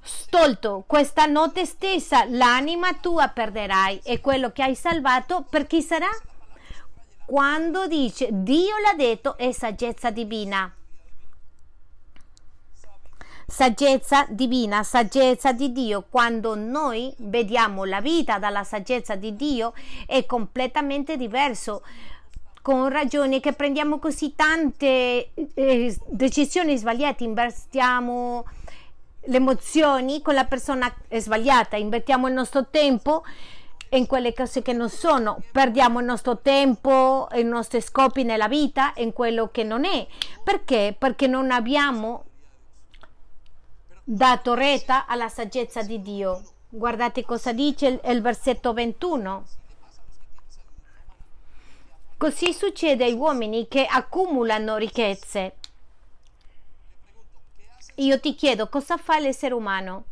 [0.02, 6.08] Stolto, questa notte stessa l'anima tua perderai e quello che hai salvato per chi sarà?
[7.30, 10.68] Quando dice Dio l'ha detto è saggezza divina.
[13.46, 16.06] Saggezza divina, saggezza di Dio.
[16.10, 19.74] Quando noi vediamo la vita dalla saggezza di Dio
[20.06, 21.82] è completamente diverso
[22.62, 28.44] con ragione che prendiamo così tante eh, decisioni sbagliate, invertiamo
[29.20, 33.22] le emozioni con la persona sbagliata, invertiamo il nostro tempo
[33.90, 38.92] in quelle cose che non sono, perdiamo il nostro tempo, i nostri scopi nella vita
[38.96, 40.06] in quello che non è.
[40.44, 40.94] Perché?
[40.96, 42.24] Perché non abbiamo
[44.04, 46.42] dato retta alla saggezza di Dio.
[46.68, 49.44] Guardate cosa dice il, il versetto 21.
[52.16, 55.54] Così succede ai uomini che accumulano ricchezze.
[57.96, 60.04] Io ti chiedo cosa fa l'essere umano?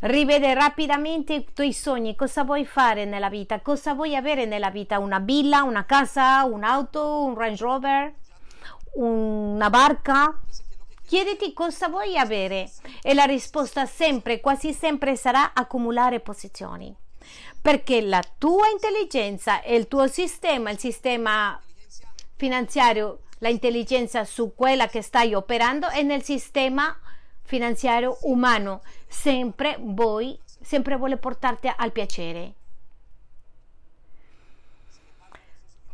[0.00, 5.00] Rivede rapidamente i tuoi sogni, cosa vuoi fare nella vita, cosa vuoi avere nella vita,
[5.00, 8.14] una villa, una casa, un'auto, un Range Rover,
[8.92, 10.38] una barca.
[11.04, 12.70] Chiediti cosa vuoi avere
[13.02, 16.94] e la risposta sempre, quasi sempre sarà accumulare posizioni.
[17.60, 21.60] Perché la tua intelligenza e il tuo sistema, il sistema
[22.36, 26.96] finanziario, la intelligenza su quella che stai operando è nel sistema
[27.42, 32.54] finanziario umano sempre voi sempre vuole portarti al piacere.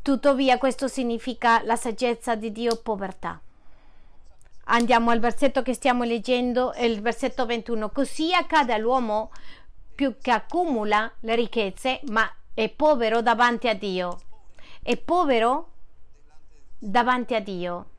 [0.03, 3.41] Tuttavia questo significa la saggezza di Dio povertà.
[4.67, 9.31] Andiamo al versetto che stiamo leggendo il versetto 21 così accade all'uomo
[9.95, 14.21] più che accumula le ricchezze ma è povero davanti a Dio.
[14.83, 15.71] È povero
[16.79, 17.91] davanti a Dio.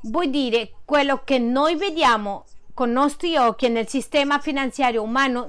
[0.00, 5.48] Vuol dire quello che noi vediamo con nostri occhi nel sistema finanziario umano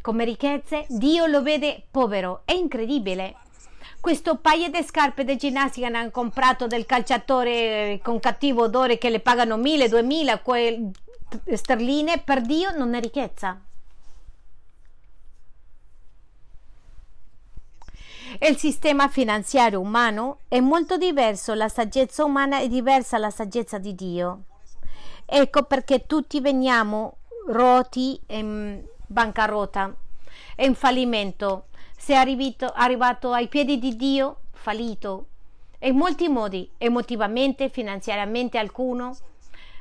[0.00, 2.42] come ricchezze, Dio lo vede povero.
[2.44, 3.34] È incredibile.
[4.00, 9.10] Questo paio di scarpe di ginnastica ne hanno comprato del calciatore con cattivo odore che
[9.10, 10.42] le pagano 1000, 2000
[11.54, 13.60] sterline, per Dio non è ricchezza.
[18.40, 23.96] il sistema finanziario umano è molto diverso, la saggezza umana è diversa dalla saggezza di
[23.96, 24.44] Dio.
[25.30, 29.94] Ecco perché tutti veniamo roti in bancarotta,
[30.56, 31.66] in fallimento.
[31.98, 35.26] Sei arrivato, arrivato ai piedi di Dio, fallito.
[35.80, 39.14] In molti modi, emotivamente, finanziariamente alcuno,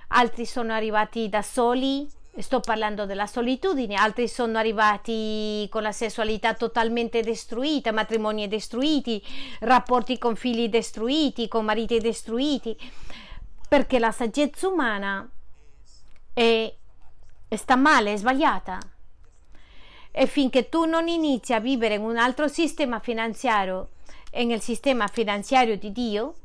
[0.10, 2.06] altri sono arrivati da soli,
[2.40, 9.24] sto parlando della solitudine, altri sono arrivati con la sessualità totalmente destruita, matrimoni destruiti,
[9.62, 12.78] rapporti con figli destruiti, con mariti destruiti,
[13.70, 15.30] perché la saggezza umana
[16.38, 16.72] è,
[17.56, 18.78] sta male, è sbagliata.
[20.12, 23.90] E finché tu non inizi a vivere in un altro sistema finanziario
[24.30, 26.36] e nel sistema finanziario di Dio,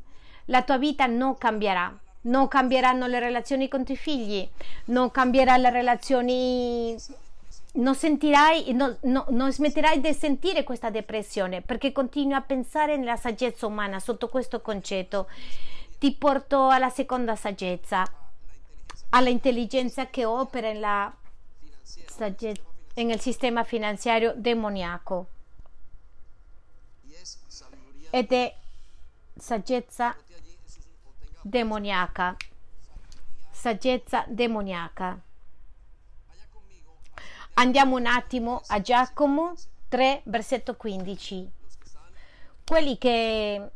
[0.45, 4.47] la tua vita non cambierà non cambieranno le relazioni con i tuoi figli,
[4.85, 6.95] non cambieranno le relazioni,
[7.73, 13.17] non sentirai, no, no, non smetterai di sentire questa depressione perché continui a pensare nella
[13.17, 15.27] saggezza umana sotto questo concetto.
[15.99, 18.05] Ti porto alla seconda saggezza,
[19.15, 21.15] alla intelligenza che opera nella
[21.83, 22.61] saggezza,
[22.95, 25.27] nel sistema finanziario demoniaco.
[28.09, 28.55] Ed è
[29.35, 30.15] saggezza
[31.41, 32.35] demoniaca.
[33.51, 35.19] Saggezza demoniaca.
[37.55, 39.53] Andiamo un attimo a Giacomo
[39.89, 41.51] 3, versetto 15.
[42.65, 43.69] Quelli che,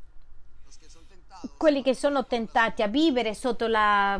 [1.57, 4.19] quelli che sono tentati a vivere sotto la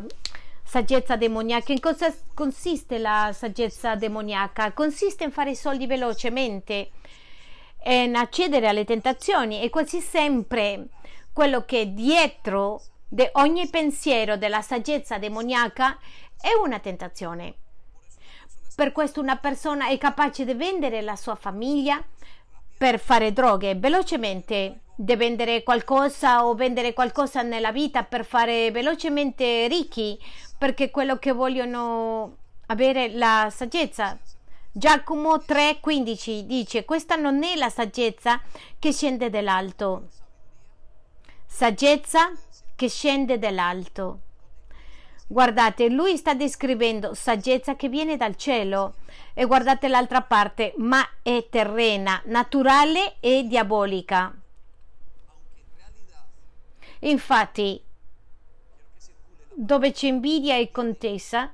[0.68, 1.72] saggezza demoniaca.
[1.72, 4.74] In cosa consiste la saggezza demoniaca?
[4.74, 6.92] Consiste in fare i soldi velocemente,
[7.86, 10.88] in accedere alle tentazioni e quasi sempre
[11.32, 15.98] quello che dietro di ogni pensiero della saggezza demoniaca
[16.40, 17.56] è una tentazione.
[18.76, 22.04] Per questo una persona è capace di vendere la sua famiglia
[22.78, 29.68] per fare droghe velocemente, di vendere qualcosa o vendere qualcosa nella vita per fare velocemente
[29.68, 30.20] ricchi,
[30.58, 32.38] perché quello che vogliono
[32.68, 34.18] avere la saggezza.
[34.72, 38.42] Giacomo 3:15 dice: Questa non è la saggezza
[38.80, 40.08] che scende dall'alto.
[41.46, 42.32] Saggezza
[42.76, 44.20] che scende dall'alto.
[45.30, 48.96] Guardate, lui sta descrivendo saggezza che viene dal cielo
[49.34, 54.34] e guardate l'altra parte, ma è terrena, naturale e diabolica.
[57.00, 57.84] Infatti,
[59.60, 61.52] dove c'è invidia e contesa,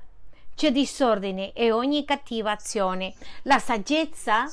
[0.54, 3.14] c'è disordine e ogni cattiva azione.
[3.44, 4.46] La saggezza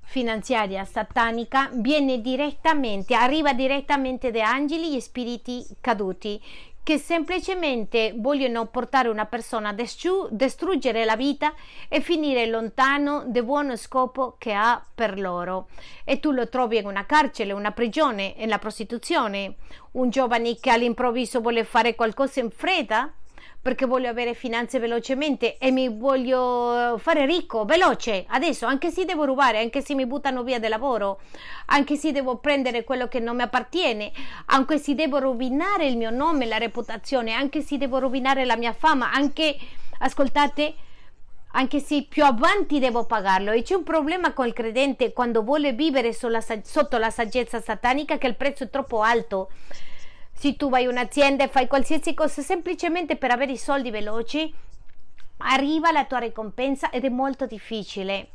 [0.00, 6.42] finanziaria satanica viene direttamente, arriva direttamente da angeli e spiriti caduti
[6.88, 11.52] che semplicemente vogliono portare una persona a distruggere la vita
[11.86, 15.68] e finire lontano dal buono scopo che ha per loro.
[16.02, 19.56] E tu lo trovi in una carcere, una prigione, nella prostituzione,
[19.92, 23.12] un giovane che all'improvviso vuole fare qualcosa in fretta
[23.60, 29.24] perché voglio avere finanze velocemente e mi voglio fare ricco veloce adesso, anche se devo
[29.24, 31.20] rubare, anche se mi buttano via del lavoro,
[31.66, 34.12] anche se devo prendere quello che non mi appartiene,
[34.46, 38.72] anche se devo rovinare il mio nome, la reputazione, anche se devo rovinare la mia
[38.72, 39.56] fama, anche
[39.98, 40.74] ascoltate
[41.52, 43.50] anche se più avanti devo pagarlo.
[43.52, 48.36] E c'è un problema col credente quando vuole vivere sotto la saggezza satanica che il
[48.36, 49.50] prezzo è troppo alto
[50.38, 54.54] se tu vai in un'azienda e fai qualsiasi cosa semplicemente per avere i soldi veloci,
[55.38, 58.28] arriva la tua ricompensa ed è molto difficile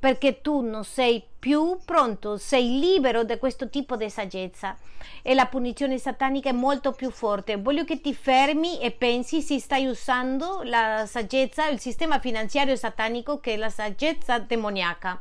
[0.00, 4.74] perché tu non sei più pronto, sei libero da questo tipo di saggezza
[5.20, 7.56] e la punizione satanica è molto più forte.
[7.56, 13.40] Voglio che ti fermi e pensi se stai usando la saggezza, il sistema finanziario satanico
[13.40, 15.20] che è la saggezza demoniaca.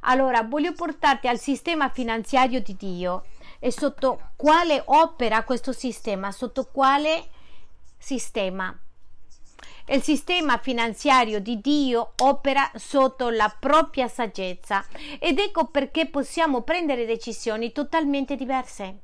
[0.00, 3.24] Allora, voglio portarti al sistema finanziario di Dio
[3.58, 7.28] e sotto quale opera questo sistema, sotto quale
[7.98, 8.76] sistema.
[9.90, 14.84] Il sistema finanziario di Dio opera sotto la propria saggezza
[15.18, 18.98] ed ecco perché possiamo prendere decisioni totalmente diverse.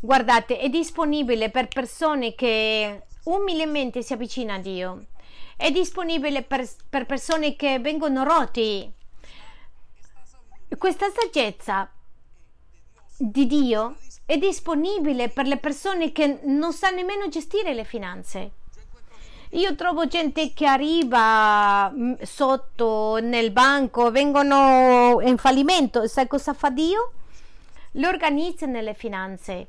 [0.00, 5.04] Guardate, è disponibile per persone che umilmente si avvicinano a Dio.
[5.56, 8.92] È disponibile per, per persone che vengono rotti
[10.78, 11.90] questa saggezza
[13.16, 18.50] di Dio è disponibile per le persone che non sanno nemmeno gestire le finanze.
[19.50, 26.70] Io trovo gente che arriva mm, sotto nel banco, vengono in fallimento, sai cosa fa
[26.70, 27.12] Dio?
[27.92, 29.66] Le organizza nelle finanze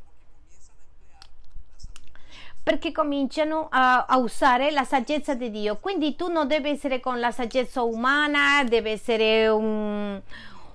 [2.63, 5.79] perché cominciano a, a, usare la saggezza di Dio.
[5.79, 10.21] Quindi tu non devi essere con la saggezza umana, deve essere un,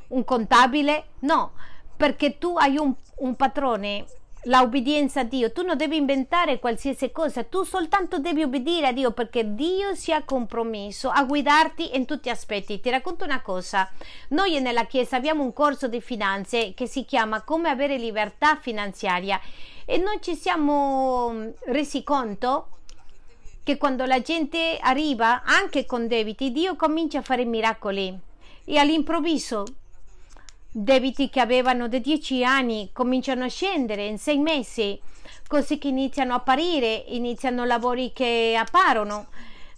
[0.09, 1.53] un contabile, no,
[1.97, 4.05] perché tu hai un, un padrone,
[4.45, 8.93] la obbedienza a Dio, tu non devi inventare qualsiasi cosa, tu soltanto devi obbedire a
[8.93, 12.81] Dio perché Dio si è compromesso a guidarti in tutti gli aspetti.
[12.81, 13.91] Ti racconto una cosa,
[14.29, 19.41] noi nella Chiesa abbiamo un corso di finanze che si chiama Come avere libertà finanziaria
[19.85, 22.69] e noi ci siamo resi conto
[23.65, 28.17] che quando la gente arriva anche con debiti, Dio comincia a fare miracoli
[28.65, 29.65] e all'improvviso
[30.81, 34.97] Debiti che avevano da dieci anni cominciano a scendere in sei mesi,
[35.49, 39.27] così che iniziano a apparire, iniziano lavori che apparono.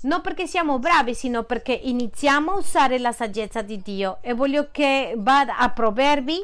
[0.03, 4.19] Non perché siamo bravi, sino perché iniziamo a usare la saggezza di Dio.
[4.21, 6.39] E voglio che vada a Proverbi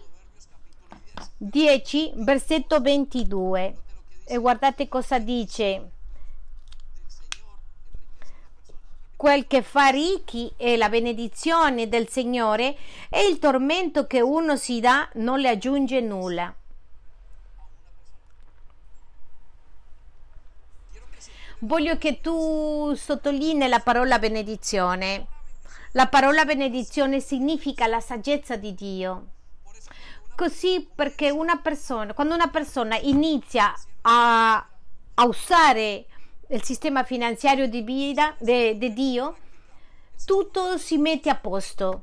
[1.37, 3.77] 10, versetto 22.
[4.25, 5.91] E guardate cosa dice.
[9.17, 12.77] Quel che fa ricchi è la benedizione del Signore
[13.09, 16.55] e il tormento che uno si dà non le aggiunge nulla.
[21.61, 25.29] Voglio che tu sottolinei la parola benedizione.
[25.93, 29.29] La parola benedizione significa la saggezza di Dio.
[30.37, 34.57] Così perché una persona, quando una persona inizia a,
[35.15, 36.05] a usare
[36.47, 39.37] del sistema finanziario di, vida, di Dio,
[40.25, 42.03] tutto si mette a posto.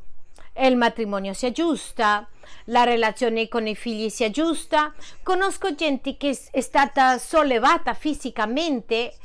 [0.53, 2.27] E il matrimonio si aggiusta,
[2.65, 4.93] la relazione con i figli si aggiusta.
[5.23, 9.15] Conosco gente che è stata sollevata fisicamente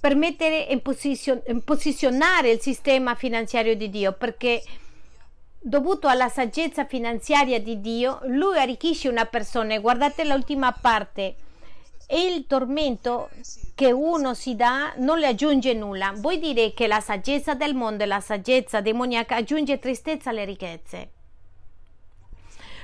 [0.00, 4.62] per mettere in, posizion- in posizionare il sistema finanziario di Dio, perché
[5.60, 9.78] dovuto alla saggezza finanziaria di Dio, lui arricchisce una persona.
[9.78, 11.36] Guardate l'ultima parte
[12.12, 13.30] e il tormento
[13.74, 16.12] che uno si dà non le aggiunge nulla.
[16.14, 21.10] Vuoi dire che la saggezza del mondo e la saggezza demoniaca aggiunge tristezza alle ricchezze?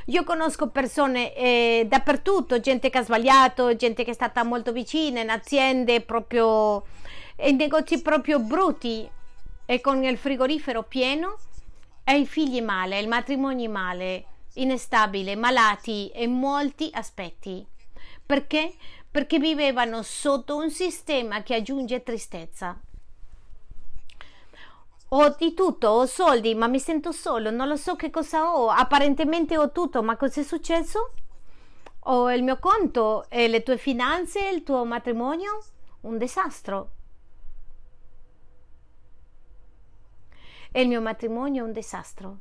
[0.07, 5.21] Io conosco persone eh, dappertutto, gente che ha sbagliato, gente che è stata molto vicina
[5.21, 6.85] in aziende proprio,
[7.43, 9.07] in negozi proprio brutti
[9.67, 11.37] e con il frigorifero pieno
[12.03, 14.25] e i figli male, il matrimonio male,
[14.55, 17.67] instabile, malati in molti aspetti.
[18.29, 18.75] Perché?
[19.11, 22.79] Perché vivevano sotto un sistema che aggiunge tristezza.
[25.11, 28.69] Ho di tutto, ho soldi, ma mi sento solo, non lo so che cosa ho.
[28.69, 31.13] Apparentemente ho tutto, ma cos'è successo?
[32.01, 35.61] Ho il mio conto le tue finanze, il tuo matrimonio?
[36.01, 36.91] un disastro.
[40.71, 42.39] E il mio matrimonio è un disastro.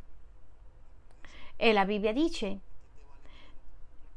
[1.56, 2.60] E la Bibbia dice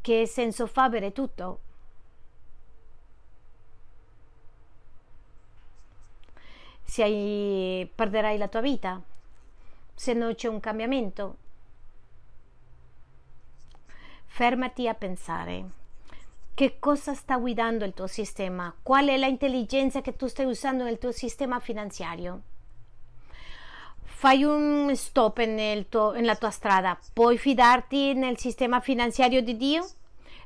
[0.01, 1.61] che senso fa avere tutto.
[6.91, 9.01] Se hai, perderai la tua vita,
[9.95, 11.37] se non c'è un cambiamento.
[14.27, 15.69] Fermati a pensare
[16.53, 20.99] che cosa sta guidando il tuo sistema, qual è l'intelligenza che tu stai usando nel
[20.99, 22.41] tuo sistema finanziario.
[24.03, 25.39] Fai un stop
[25.89, 29.89] tuo, nella tua strada, puoi fidarti nel sistema finanziario di Dio?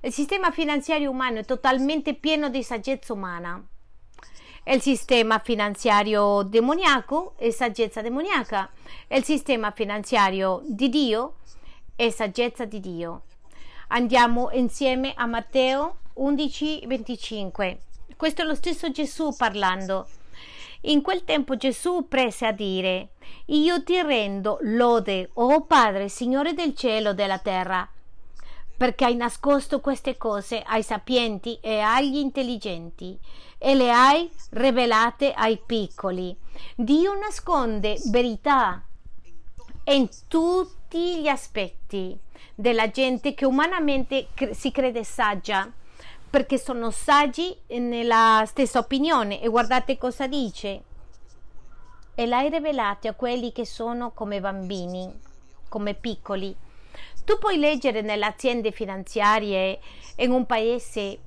[0.03, 3.67] Il sistema finanziario umano è totalmente pieno di saggezza umana.
[4.67, 8.71] Il sistema finanziario demoniaco è saggezza demoniaca.
[9.09, 11.35] Il sistema finanziario di Dio
[11.95, 13.25] è saggezza di Dio.
[13.89, 17.77] Andiamo insieme a Matteo 11:25.
[18.17, 20.09] Questo è lo stesso Gesù parlando.
[20.87, 23.11] In quel tempo Gesù prese a dire:
[23.47, 27.87] Io ti rendo lode, o oh Padre, Signore del cielo e della terra,
[28.77, 33.19] perché hai nascosto queste cose ai sapienti e agli intelligenti
[33.59, 36.37] e le hai rivelate ai piccoli.
[36.77, 38.85] Dio nasconde verità
[39.85, 42.19] in tutti gli aspetti
[42.55, 45.71] della gente che umanamente si crede saggia
[46.29, 49.41] perché sono saggi nella stessa opinione.
[49.41, 50.83] E guardate cosa dice.
[52.17, 55.33] E l'hai rivelato a quelli che sono come bambini
[55.75, 56.55] come piccoli
[57.25, 59.81] tu puoi leggere nelle aziende finanziarie
[60.17, 61.19] in un paese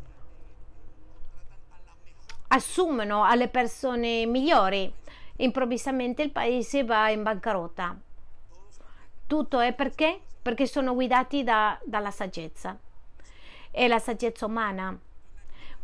[2.49, 4.91] assumono alle persone migliori
[5.37, 7.97] improvvisamente il paese va in bancarotta
[9.27, 12.77] tutto è perché perché sono guidati da, dalla saggezza
[13.77, 14.97] è la saggezza umana.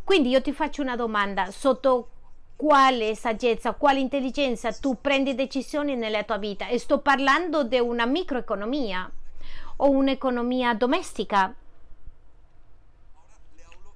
[0.04, 2.10] Quindi io ti faccio una domanda, sotto
[2.56, 6.68] quale saggezza, quale intelligenza tu prendi decisioni nella tua vita?
[6.68, 9.10] E sto parlando di una microeconomia
[9.78, 11.54] o un'economia domestica.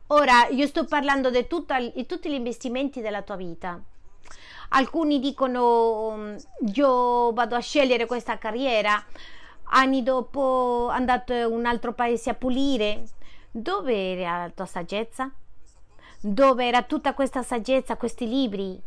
[0.07, 3.79] Ora, io sto parlando di, tutta, di tutti gli investimenti della tua vita.
[4.69, 6.35] Alcuni dicono mm,
[6.73, 9.03] io vado a scegliere questa carriera,
[9.69, 13.03] anni dopo andato in un altro paese a pulire,
[13.51, 15.31] dove era la tua saggezza?
[16.19, 18.81] Dove era tutta questa saggezza, questi libri?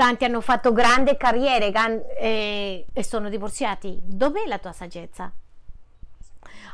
[0.00, 4.00] Tanti hanno fatto grandi carriere gan- e, e sono divorziati.
[4.02, 5.30] Dov'è la tua saggezza?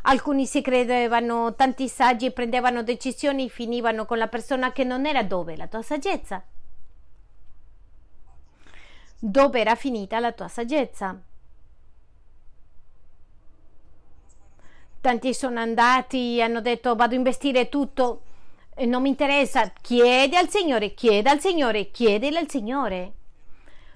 [0.03, 5.07] Alcuni si credevano tanti saggi e prendevano decisioni e finivano con la persona che non
[5.07, 6.41] era dove la tua saggezza.
[9.18, 11.20] Dove era finita la tua saggezza?
[15.01, 18.36] tanti sono andati, hanno detto vado a investire tutto e
[18.85, 23.12] non mi interessa, chiede al Signore, chiede al Signore, chiedele al Signore.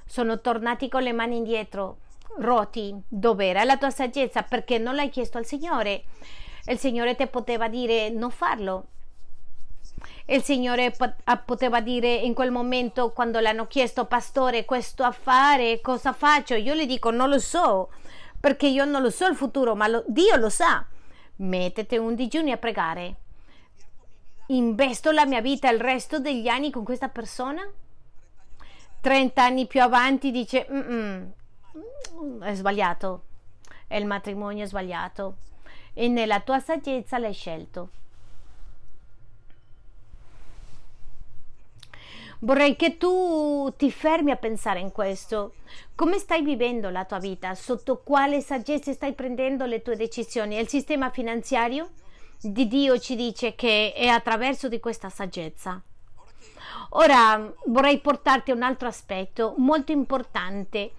[0.06, 1.98] Sono tornati con le mani indietro,
[2.38, 4.42] roti, dov'era la tua saggezza?
[4.42, 6.04] Perché non l'hai chiesto al Signore?
[6.66, 8.86] Il Signore ti poteva dire non farlo.
[10.26, 10.94] Il Signore
[11.44, 16.54] poteva dire in quel momento quando le hanno chiesto, pastore, questo affare, cosa faccio?
[16.54, 17.90] Io le dico, non lo so,
[18.38, 20.84] perché io non lo so il futuro, ma lo, Dio lo sa.
[21.36, 23.16] Mettete un digiuno a pregare.
[24.50, 27.62] Investo la mia vita il resto degli anni con questa persona?
[29.00, 31.32] 30 anni più avanti dice Mm-mm,
[32.42, 33.22] è sbagliato,
[33.86, 35.36] è il matrimonio sbagliato
[35.94, 37.90] e nella tua saggezza l'hai scelto.
[42.40, 45.54] Vorrei che tu ti fermi a pensare in questo.
[45.94, 47.54] Come stai vivendo la tua vita?
[47.54, 50.58] Sotto quale saggezza stai prendendo le tue decisioni?
[50.58, 51.90] Il sistema finanziario
[52.40, 55.80] di Dio ci dice che è attraverso di questa saggezza.
[56.90, 60.92] Ora vorrei portarti a un altro aspetto molto importante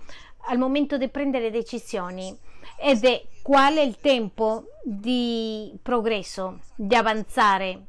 [0.45, 2.35] al momento di prendere decisioni
[2.77, 7.85] ed è qual è il tempo di progresso, di avanzare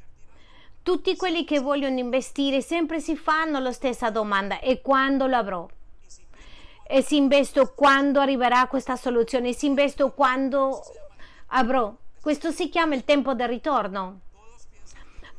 [0.83, 5.69] tutti quelli che vogliono investire sempre si fanno la stessa domanda e quando lo avrò?
[6.85, 9.53] E si investo quando arriverà questa soluzione?
[9.53, 10.83] Si investo quando
[11.49, 11.95] avrò?
[12.23, 14.21] Questo si chiama il tempo del ritorno.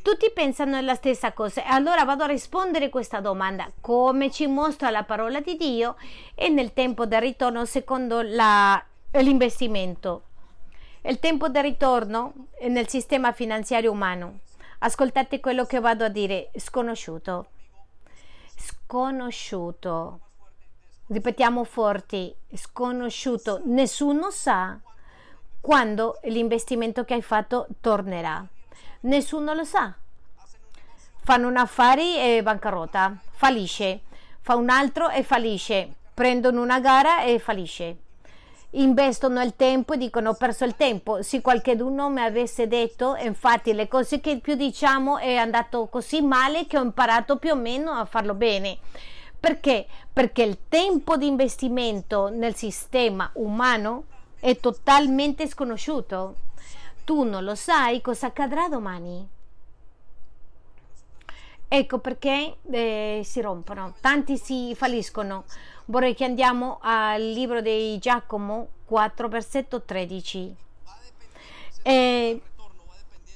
[0.02, 3.72] Tutti pensano la stessa cosa e allora vado a rispondere a questa domanda.
[3.80, 5.96] Come ci mostra la parola di Dio
[6.36, 10.24] e nel tempo del ritorno secondo la, l'investimento?
[11.04, 12.34] Il tempo del ritorno
[12.68, 14.40] nel sistema finanziario umano
[14.80, 17.46] Ascoltate quello che vado a dire, sconosciuto.
[18.58, 20.20] Sconosciuto.
[21.08, 23.62] Ripetiamo forti, sconosciuto.
[23.64, 24.78] Nessuno sa
[25.64, 28.45] quando l'investimento che hai fatto tornerà.
[29.01, 29.95] Nessuno lo sa.
[31.24, 34.01] fanno un affare e bancarotta, fallisce,
[34.41, 37.95] fa un altro e fallisce, prendono una gara e fallisce.
[38.72, 41.22] Investono il tempo e dicono ho perso il tempo.
[41.22, 46.68] Se qualcuno mi avesse detto, infatti le cose che più diciamo è andato così male
[46.68, 48.80] che ho imparato più o meno a farlo bene.
[49.39, 49.86] Perché?
[50.11, 54.11] Perché il tempo di investimento nel sistema umano
[54.44, 56.36] è totalmente sconosciuto.
[57.06, 59.26] Tu non lo sai cosa accadrà domani.
[61.66, 65.46] Ecco perché eh, si rompono, tanti si falliscono.
[65.86, 70.56] Vorrei che andiamo al libro di Giacomo 4, versetto 13.
[71.82, 72.41] E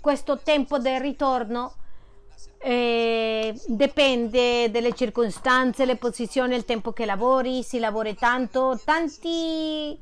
[0.01, 1.73] questo tempo del ritorno
[2.57, 9.97] eh, dipende dalle circostanze, le posizioni, il tempo che lavori, si lavora tanto, tanti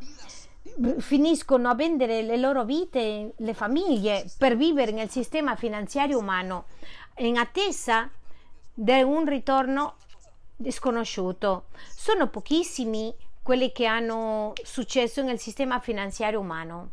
[0.98, 6.66] finiscono a vendere le loro vite, le famiglie per vivere nel sistema finanziario umano
[7.18, 8.10] in attesa
[8.74, 9.96] di un ritorno
[10.70, 11.66] sconosciuto.
[11.96, 16.90] Sono pochissimi quelli che hanno successo nel sistema finanziario umano.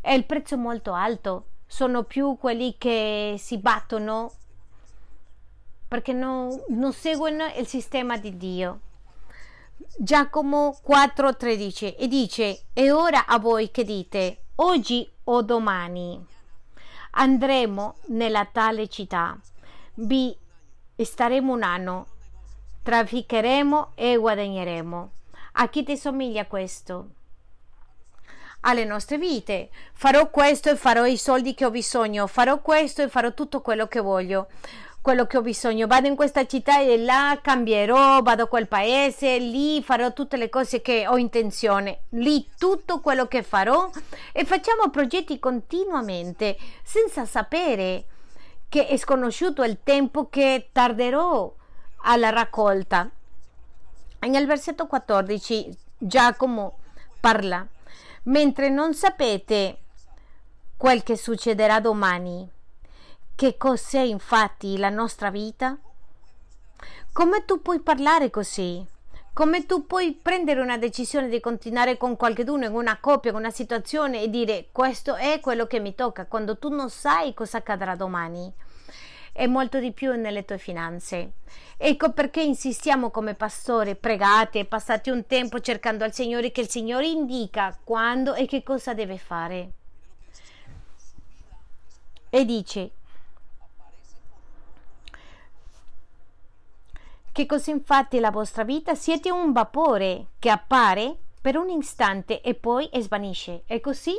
[0.00, 4.32] È il prezzo molto alto, sono più quelli che si battono
[5.88, 8.80] perché non, non seguono il sistema di Dio.
[9.96, 16.22] Giacomo 4:13 e dice: E ora a voi che dite, oggi o domani
[17.12, 19.38] andremo nella tale città,
[19.94, 20.36] vi
[20.96, 22.06] staremo un anno,
[22.82, 25.10] trafficheremo e guadagneremo.
[25.52, 27.08] A chi ti somiglia questo?
[28.60, 29.70] Alle nostre vite.
[29.94, 33.86] Farò questo e farò i soldi che ho bisogno, farò questo e farò tutto quello
[33.86, 34.48] che voglio
[35.00, 35.86] quello che ho bisogno.
[35.86, 40.48] Vado in questa città e là cambierò, vado a quel paese, lì farò tutte le
[40.48, 43.90] cose che ho intenzione, lì tutto quello che farò
[44.32, 48.04] e facciamo progetti continuamente senza sapere
[48.68, 51.52] che è sconosciuto il tempo che tarderò
[52.02, 53.10] alla raccolta.
[54.20, 56.78] Nel versetto 14 Giacomo
[57.18, 57.66] parla,
[58.24, 59.78] mentre non sapete
[60.76, 62.48] quel che succederà domani
[63.40, 65.78] che cos'è infatti la nostra vita?
[67.10, 68.86] Come tu puoi parlare così?
[69.32, 73.50] Come tu puoi prendere una decisione di continuare con qualcuno in una coppia, in una
[73.50, 77.96] situazione e dire questo è quello che mi tocca quando tu non sai cosa accadrà
[77.96, 78.52] domani?
[79.32, 81.32] E molto di più nelle tue finanze.
[81.78, 87.06] Ecco perché insistiamo come pastore, pregate, passate un tempo cercando al Signore che il Signore
[87.06, 89.70] indica quando e che cosa deve fare.
[92.28, 92.92] E dice,
[97.32, 102.54] che così infatti la vostra vita siete un vapore che appare per un istante e
[102.54, 103.62] poi svanisce.
[103.66, 104.14] E così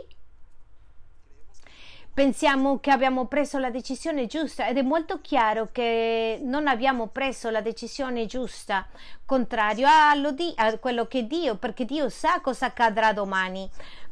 [2.14, 7.50] pensiamo che abbiamo preso la decisione giusta ed è molto chiaro che non abbiamo preso
[7.50, 8.88] la decisione giusta,
[9.26, 13.70] contrario a, a quello che Dio, perché Dio sa cosa accadrà domani.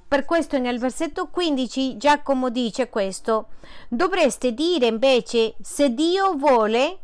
[0.08, 3.50] Per questo nel versetto 15 Giacomo dice questo,
[3.88, 7.00] dovreste dire invece se Dio vuole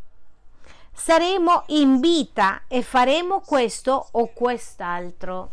[0.96, 5.52] saremo in vita e faremo questo o quest'altro.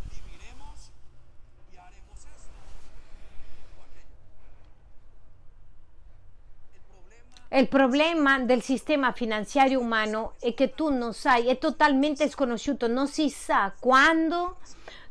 [7.55, 13.09] Il problema del sistema finanziario umano è che tu non sai, è totalmente sconosciuto, non
[13.09, 14.57] si sa quando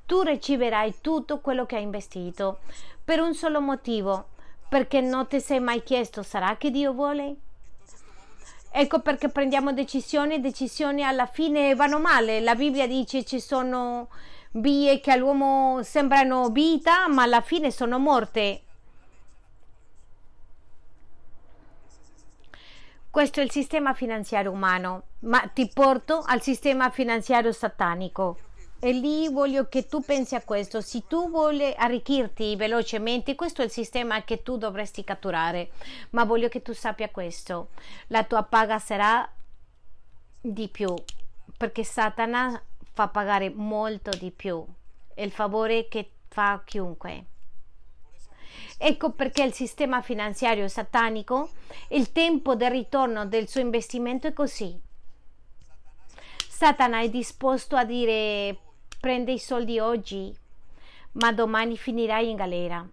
[0.08, 2.62] tu riceverai tutto quello che hai investito
[3.04, 4.30] per un solo motivo,
[4.68, 7.36] perché non ti sei mai chiesto sarà che Dio vuole?
[8.74, 12.39] Ecco perché prendiamo decisioni e decisioni alla fine vanno male.
[12.39, 14.07] La Bibbia dice ci sono
[14.51, 18.61] vie che all'uomo sembrano vita, ma alla fine sono morte.
[23.09, 28.38] Questo è il sistema finanziario umano, ma ti porto al sistema finanziario satanico.
[28.84, 30.82] E lì voglio che tu pensi a questo.
[30.82, 35.70] Se tu vuoi arricchirti velocemente, questo è il sistema che tu dovresti catturare.
[36.10, 37.70] Ma voglio che tu sappia questo.
[38.08, 39.30] La tua paga sarà
[40.42, 40.92] di più.
[41.56, 42.60] Perché Satana
[42.92, 44.66] fa pagare molto di più.
[45.14, 47.26] È il favore che fa chiunque.
[48.80, 51.52] Ecco perché il sistema finanziario satanico,
[51.90, 54.76] il tempo del ritorno del suo investimento è così.
[56.50, 58.58] Satana è disposto a dire
[59.02, 60.34] prende i soldi oggi,
[61.14, 62.88] ma domani finirai in galera.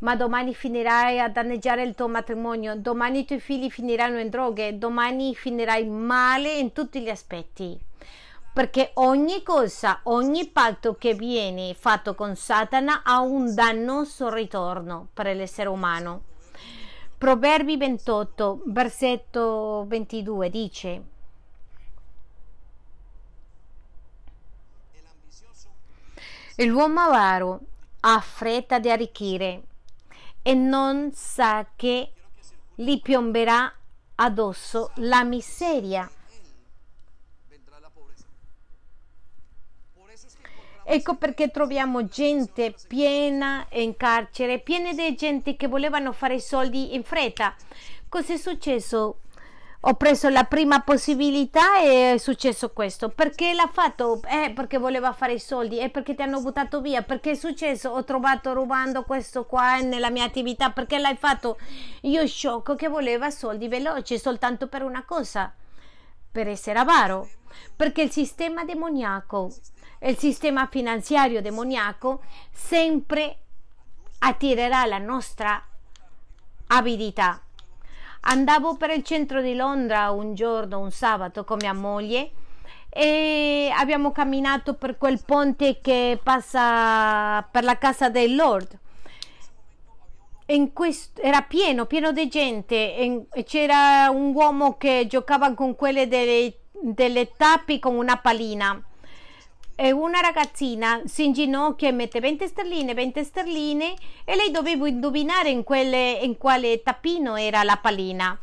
[0.00, 4.76] Ma domani finirai a danneggiare il tuo matrimonio, domani i tuoi figli finiranno in droghe,
[4.76, 7.78] domani finirai male in tutti gli aspetti.
[8.52, 15.34] Perché ogni cosa, ogni patto che viene fatto con Satana ha un dannoso ritorno per
[15.34, 16.24] l'essere umano
[17.22, 21.02] Proverbi 28, versetto 22 dice
[26.64, 27.60] L'uomo avaro
[28.00, 29.62] ha fretta di arricchire
[30.42, 32.12] e non sa che
[32.74, 33.72] gli piomberà
[34.16, 36.10] addosso la miseria.
[40.84, 47.04] Ecco perché troviamo gente piena in carcere, piena di gente che volevano fare soldi in
[47.04, 47.54] fretta.
[48.08, 49.20] Cos'è successo?
[49.84, 53.08] Ho preso la prima possibilità e è successo questo.
[53.08, 54.20] Perché l'ha fatto?
[54.24, 55.78] Eh, perché voleva fare i soldi.
[55.78, 57.02] E eh, perché ti hanno buttato via?
[57.02, 57.90] Perché è successo?
[57.90, 60.70] Ho trovato rubando questo qua nella mia attività.
[60.70, 61.58] Perché l'hai fatto?
[62.02, 65.52] Io sciocco che voleva soldi veloci soltanto per una cosa.
[66.30, 67.28] Per essere avaro.
[67.74, 69.50] Perché il sistema demoniaco
[70.04, 72.22] il sistema finanziario demoniaco
[72.52, 73.38] sempre
[74.18, 75.64] attirerà la nostra
[76.68, 77.40] abilità.
[78.24, 82.30] Andavo per il centro di Londra un giorno, un sabato, con mia moglie
[82.88, 88.78] e abbiamo camminato per quel ponte che passa per la casa del Lord.
[90.72, 92.76] Questo, era pieno, pieno di gente.
[92.76, 98.80] In, c'era un uomo che giocava con quelle delle, delle tappi con una palina
[99.74, 103.94] e una ragazzina si inginocchia e mette 20 sterline, 20 sterline
[104.24, 108.38] e lei doveva indovinare in, quelle, in quale tappino era la pallina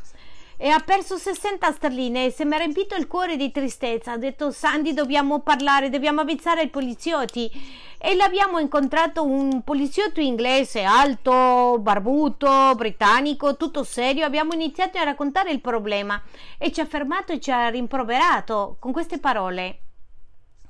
[0.62, 4.12] e ha perso 60 sterline e se mi ha riempito il cuore di tristezza.
[4.12, 7.50] Ha detto Sandy dobbiamo parlare, dobbiamo avvizzare i poliziotti
[7.98, 14.26] e l'abbiamo incontrato un poliziotto inglese alto, barbuto, britannico, tutto serio.
[14.26, 16.22] Abbiamo iniziato a raccontare il problema
[16.58, 19.80] e ci ha fermato e ci ha rimproverato con queste parole.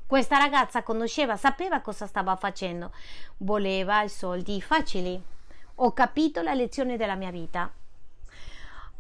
[0.10, 2.91] Questa ragazza conosceva, sapeva cosa stava facendo,
[3.38, 5.22] voleva i soldi facili.
[5.76, 7.72] Ho capito la lezione della mia vita.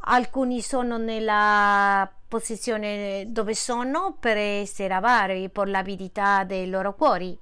[0.01, 7.35] Alcuni sono nella posizione dove sono per essere avari, per l'abilità dei loro cuori.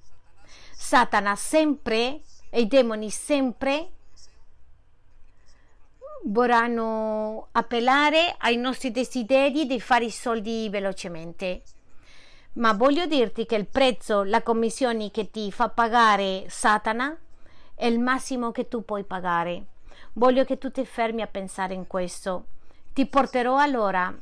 [0.72, 3.89] Satana sempre e i demoni sempre
[6.24, 11.63] vorranno appellare ai nostri desideri di fare i soldi velocemente
[12.58, 17.16] ma voglio dirti che il prezzo, la commissione che ti fa pagare Satana
[17.76, 19.66] è il massimo che tu puoi pagare.
[20.14, 22.45] Voglio che tu ti fermi a pensare in questo.
[22.93, 24.16] Ti porterò allora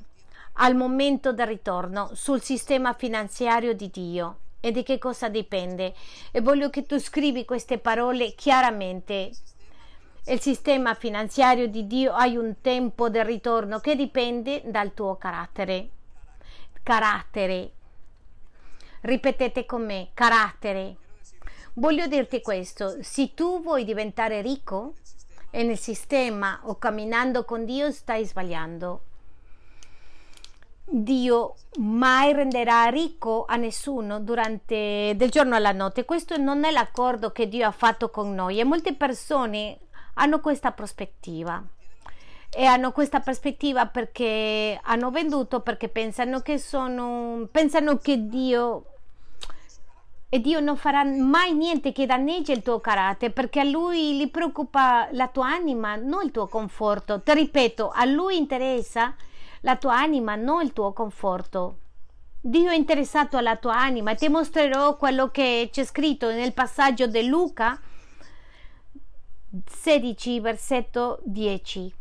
[0.57, 5.93] al momento del ritorno sul sistema finanziario di Dio e di che cosa dipende.
[6.31, 9.31] E voglio che tu scrivi queste parole chiaramente.
[10.25, 15.89] Il sistema finanziario di Dio ha un tempo del ritorno che dipende dal tuo carattere.
[16.83, 17.74] Carattere
[19.05, 20.95] Ripetete con me, carattere.
[21.73, 24.95] Voglio dirti questo, se tu vuoi diventare ricco
[25.51, 29.01] nel sistema o camminando con Dio stai sbagliando.
[30.85, 36.03] Dio mai renderà ricco a nessuno durante del giorno alla notte.
[36.03, 39.81] Questo non è l'accordo che Dio ha fatto con noi e molte persone
[40.15, 41.63] hanno questa prospettiva
[42.49, 48.93] e hanno questa prospettiva perché hanno venduto perché pensano che sono pensano che Dio
[50.35, 54.29] e Dio non farà mai niente che danneggia il tuo carattere perché a Lui gli
[54.29, 57.21] preoccupa la tua anima, non il tuo conforto.
[57.21, 59.15] Ti ripeto, a Lui interessa
[59.61, 61.77] la tua anima, non il tuo conforto.
[62.41, 67.07] Dio è interessato alla tua anima e ti mostrerò quello che c'è scritto nel passaggio
[67.07, 67.79] di Luca
[69.65, 71.93] 16, versetto 10.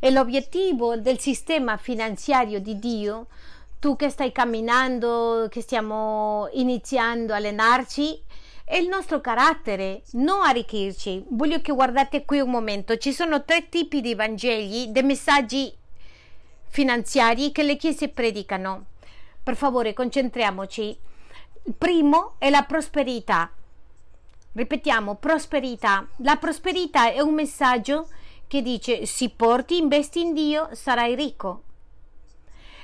[0.00, 3.26] E l'obiettivo del sistema finanziario di Dio
[3.80, 8.22] tu che stai camminando, che stiamo iniziando a allenarci,
[8.62, 11.24] è il nostro carattere, non arricchirci.
[11.30, 15.74] Voglio che guardate qui un momento, ci sono tre tipi di Vangeli, dei messaggi
[16.68, 18.84] finanziari che le chiese predicano.
[19.42, 20.96] Per favore, concentriamoci.
[21.64, 23.50] Il primo è la prosperità.
[24.52, 26.06] Ripetiamo, prosperità.
[26.18, 28.08] La prosperità è un messaggio
[28.46, 31.62] che dice: si porti, investi in Dio, sarai ricco.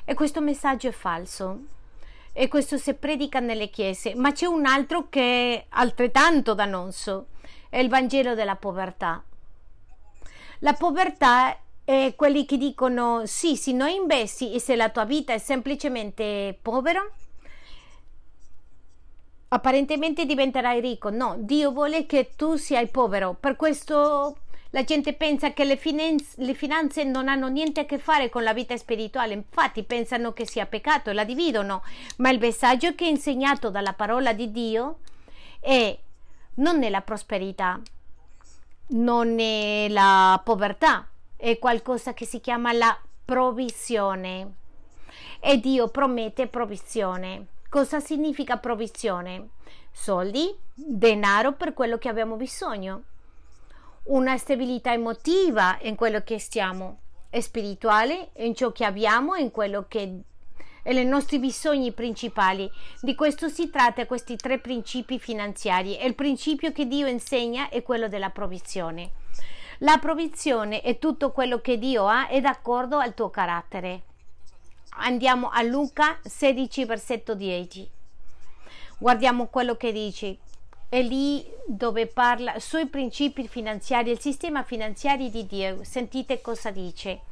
[0.09, 1.59] E questo messaggio è falso.
[2.33, 4.15] E questo si predica nelle chiese.
[4.15, 5.21] Ma c'è un altro che
[5.55, 7.27] è altrettanto dannoso.
[7.69, 9.21] È il Vangelo della povertà.
[10.61, 15.33] La povertà è quelli che dicono sì, se non investi e se la tua vita
[15.33, 17.05] è semplicemente povera,
[19.49, 21.11] apparentemente diventerai ricco.
[21.11, 23.37] No, Dio vuole che tu sia povero.
[23.39, 24.37] Per questo
[24.71, 28.43] la gente pensa che le, finanze, le finanze non hanno niente a che fare con
[28.43, 31.83] la vita spirituale, infatti pensano che sia peccato e la dividono,
[32.17, 34.99] ma il messaggio che è insegnato dalla parola di Dio
[35.61, 35.97] è
[36.55, 37.81] non nella prosperità,
[38.89, 44.55] non è la povertà, è qualcosa che si chiama la provvisione.
[45.41, 47.47] E Dio promette provvisione.
[47.69, 49.49] Cosa significa provvisione?
[49.93, 53.03] Soldi, denaro per quello che abbiamo bisogno,
[54.07, 57.01] una stabilità emotiva in quello che stiamo,
[57.31, 60.23] spirituale in ciò che abbiamo, in quello che
[60.87, 62.71] e nei nostri bisogni principali.
[63.01, 67.83] Di questo si tratta questi tre principi finanziari e il principio che Dio insegna è
[67.83, 69.11] quello della provvizione.
[69.79, 74.03] La provvizione è tutto quello che Dio ha è d'accordo al tuo carattere.
[74.99, 77.91] Andiamo a Luca 16, versetto 10.
[78.99, 80.39] Guardiamo quello che dice.
[80.89, 85.82] È lì dove parla sui principi finanziari, il sistema finanziario di Dio.
[85.82, 87.22] Sentite cosa dice.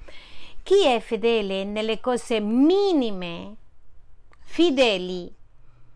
[0.64, 3.54] Chi è fedele nelle cose minime,
[4.40, 5.32] fedeli,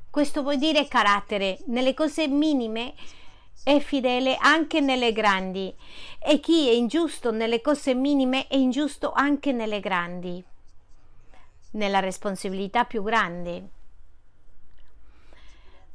[0.09, 2.94] questo vuol dire carattere, nelle cose minime
[3.64, 5.74] è fedele anche nelle grandi
[6.18, 10.42] e chi è ingiusto nelle cose minime è ingiusto anche nelle grandi,
[11.72, 13.68] nella responsabilità più grande.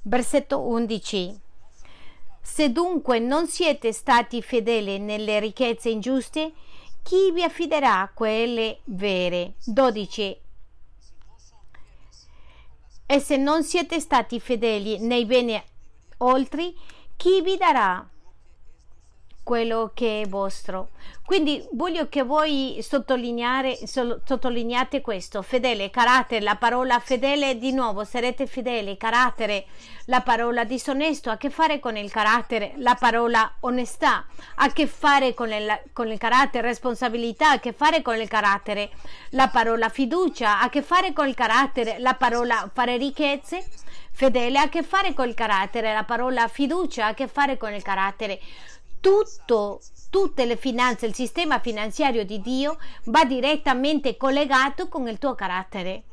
[0.01, 1.42] Versetto 11.
[2.45, 6.51] Se dunque non siete stati fedeli nelle ricchezze ingiuste,
[7.01, 9.53] chi vi affiderà quelle vere?
[9.63, 10.37] 12.
[13.05, 15.59] E se non siete stati fedeli nei beni
[16.17, 16.73] oltre,
[17.15, 18.07] chi vi darà
[19.43, 20.89] quello che è vostro.
[21.25, 28.97] Quindi voglio che voi sottolineate questo, fedele, carattere, la parola fedele di nuovo, sarete fedeli,
[28.97, 29.65] carattere,
[30.05, 34.25] la parola disonesto, a che fare con il carattere, la parola onestà,
[34.55, 38.91] a che fare con il, con il carattere, responsabilità, a che fare con il carattere,
[39.29, 43.65] la parola fiducia, a che fare con il carattere, la parola fare ricchezze,
[44.11, 47.81] fedele a che fare con il carattere, la parola fiducia a che fare con il
[47.81, 48.39] carattere
[49.03, 55.35] tutto, tutte le finanze, il sistema finanziario di Dio va direttamente collegato con il tuo
[55.35, 56.03] carattere.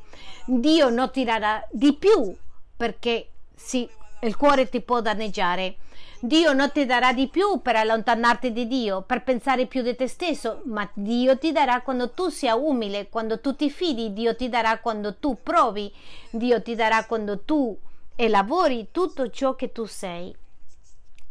[0.45, 2.35] Dio non ti darà di più
[2.75, 3.87] perché sì,
[4.23, 5.77] il cuore ti può danneggiare.
[6.19, 10.07] Dio non ti darà di più per allontanarti di Dio, per pensare più di te
[10.09, 14.49] stesso, ma Dio ti darà quando tu sia umile, quando tu ti fidi, Dio ti
[14.49, 15.89] darà quando tu provi,
[16.29, 17.79] Dio ti darà quando tu
[18.17, 20.35] elabori tutto ciò che tu sei.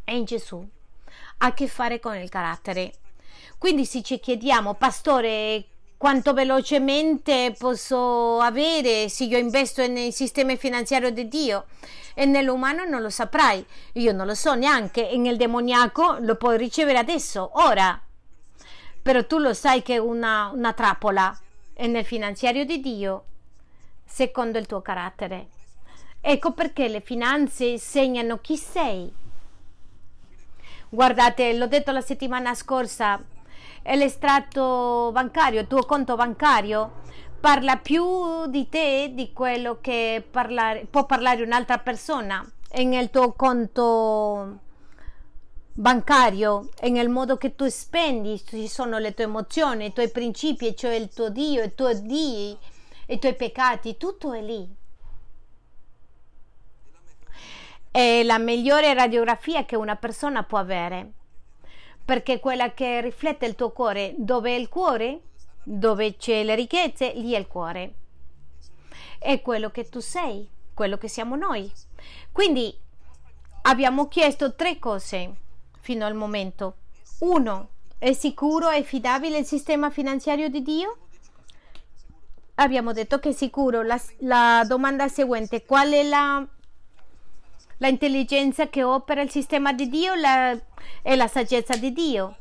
[0.03, 0.67] È in Gesù
[1.43, 2.93] a che fare con il carattere.
[3.59, 5.65] Quindi se ci chiediamo, pastore,
[5.97, 11.67] quanto velocemente posso avere se io investo nel sistema finanziario di Dio?
[12.15, 13.65] E nell'umano non lo saprai,
[13.95, 18.01] io non lo so neanche e nel demoniaco lo puoi ricevere adesso, ora,
[19.03, 21.39] però tu lo sai che è una, una trappola.
[21.75, 23.25] E nel finanziario di Dio
[24.05, 25.49] secondo il tuo carattere.
[26.21, 29.11] Ecco perché le finanze segnano chi sei
[30.93, 33.23] Guardate, l'ho detto la settimana scorsa,
[33.85, 36.99] l'estratto bancario, il tuo conto bancario
[37.39, 44.59] parla più di te di quello che parlare, può parlare un'altra persona nel tuo conto
[45.73, 50.95] bancario nel modo che tu spendi ci sono le tue emozioni, i tuoi principi, cioè
[50.95, 52.59] il tuo Dio, i tuoi Dii,
[53.07, 54.79] i tuoi peccati, tutto è lì.
[57.91, 61.13] È la migliore radiografia che una persona può avere,
[62.05, 64.15] perché è quella che riflette il tuo cuore.
[64.17, 65.21] Dove è il cuore?
[65.63, 67.95] Dove c'è le ricchezze, lì è il cuore.
[69.19, 71.71] È quello che tu sei, quello che siamo noi.
[72.33, 72.75] Quindi
[73.63, 75.35] abbiamo chiesto tre cose
[75.81, 76.77] fino al momento.
[77.21, 77.69] Uno,
[77.99, 80.97] è sicuro e affidabile il sistema finanziario di Dio?
[82.55, 83.83] Abbiamo detto che è sicuro.
[83.83, 86.47] La, la domanda seguente, qual è la
[87.81, 90.57] la intelligenza che opera il sistema di Dio la,
[91.03, 92.37] e la saggezza di Dio.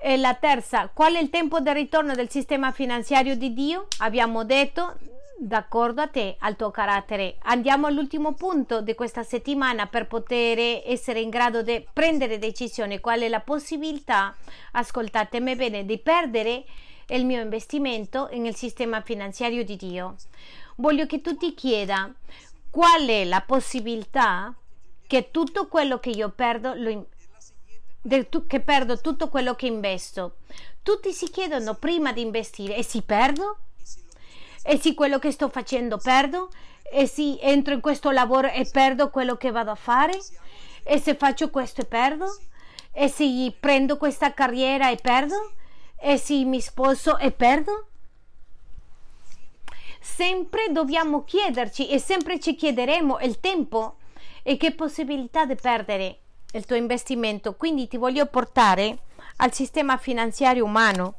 [0.00, 3.86] E la terza, qual è il tempo di ritorno del sistema finanziario di Dio?
[3.98, 4.96] Abbiamo detto
[5.38, 7.36] d'accordo a te, al tuo carattere.
[7.44, 13.00] Andiamo all'ultimo punto di questa settimana per poter essere in grado di prendere decisioni.
[13.00, 14.36] Qual è la possibilità,
[14.72, 16.64] ascoltatemi bene, di perdere
[17.08, 20.14] il mio investimento nel sistema finanziario di Dio?
[20.76, 22.12] Voglio che tu ti chieda
[22.74, 24.52] qual è la possibilità
[25.06, 27.06] che tutto quello che io perdo, lo,
[28.48, 30.38] che perdo tutto quello che investo.
[30.82, 33.58] Tutti si chiedono prima di investire, e se perdo?
[34.64, 36.50] E se quello che sto facendo perdo?
[36.82, 40.18] E se entro in questo lavoro e perdo quello che vado a fare?
[40.82, 42.26] E se faccio questo e perdo?
[42.90, 45.52] E se prendo questa carriera e perdo?
[45.96, 47.90] E se mi sposo e perdo?
[50.04, 53.96] Sempre dobbiamo chiederci e sempre ci chiederemo il tempo
[54.42, 56.18] e che possibilità di perdere
[56.52, 57.54] il tuo investimento.
[57.54, 58.98] Quindi ti voglio portare
[59.36, 61.14] al sistema finanziario umano.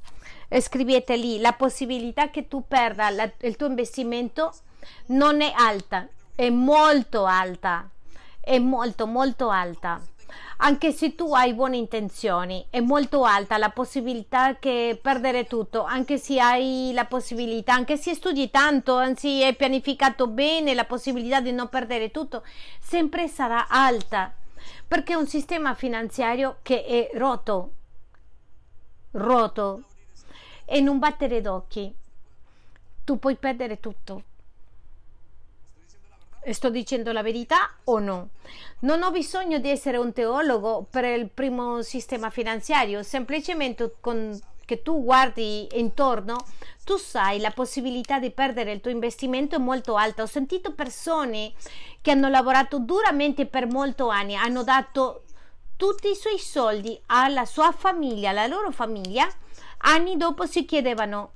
[0.59, 4.53] Scrivete lì la possibilità che tu perda la, il tuo investimento
[5.07, 7.89] non è alta, è molto alta,
[8.39, 9.99] è molto molto alta
[10.57, 16.17] anche se tu hai buone intenzioni, è molto alta la possibilità che perdere tutto, anche
[16.17, 21.51] se hai la possibilità, anche se studi tanto, anzi hai pianificato bene la possibilità di
[21.51, 22.43] non perdere tutto,
[22.79, 24.33] sempre sarà alta,
[24.87, 27.71] perché è un sistema finanziario che è rotto,
[29.11, 29.83] rotto,
[30.65, 31.93] e non battere d'occhi.
[33.03, 34.23] Tu puoi perdere tutto
[36.53, 38.29] sto dicendo la verità o no?
[38.79, 44.81] Non ho bisogno di essere un teologo per il primo sistema finanziario, semplicemente con che
[44.81, 46.37] tu guardi intorno,
[46.83, 50.23] tu sai la possibilità di perdere il tuo investimento è molto alta.
[50.23, 51.53] Ho sentito persone
[52.01, 55.23] che hanno lavorato duramente per molti anni, hanno dato
[55.77, 59.27] tutti i suoi soldi alla sua famiglia, alla loro famiglia,
[59.79, 61.31] anni dopo si chiedevano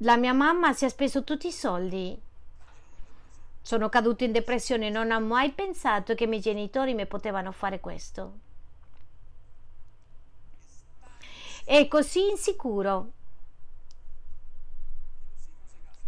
[0.00, 2.20] la mia mamma si è speso tutti i soldi
[3.66, 7.80] sono caduto in depressione, non ho mai pensato che i miei genitori mi potevano fare
[7.80, 8.38] questo.
[11.64, 13.10] È così insicuro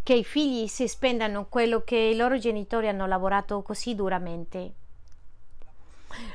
[0.05, 4.75] che i figli si spendano quello che i loro genitori hanno lavorato così duramente.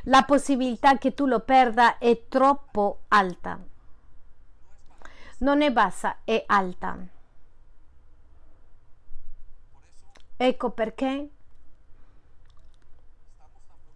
[0.04, 3.58] La possibilità che tu lo perda è troppo alta.
[5.38, 7.00] Non è bassa, è alta.
[10.46, 11.30] Ecco perché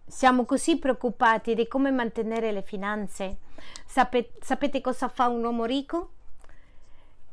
[0.06, 3.36] siamo così preoccupati di come mantenere le finanze.
[3.84, 6.08] Sapete, sapete cosa fa un uomo ricco?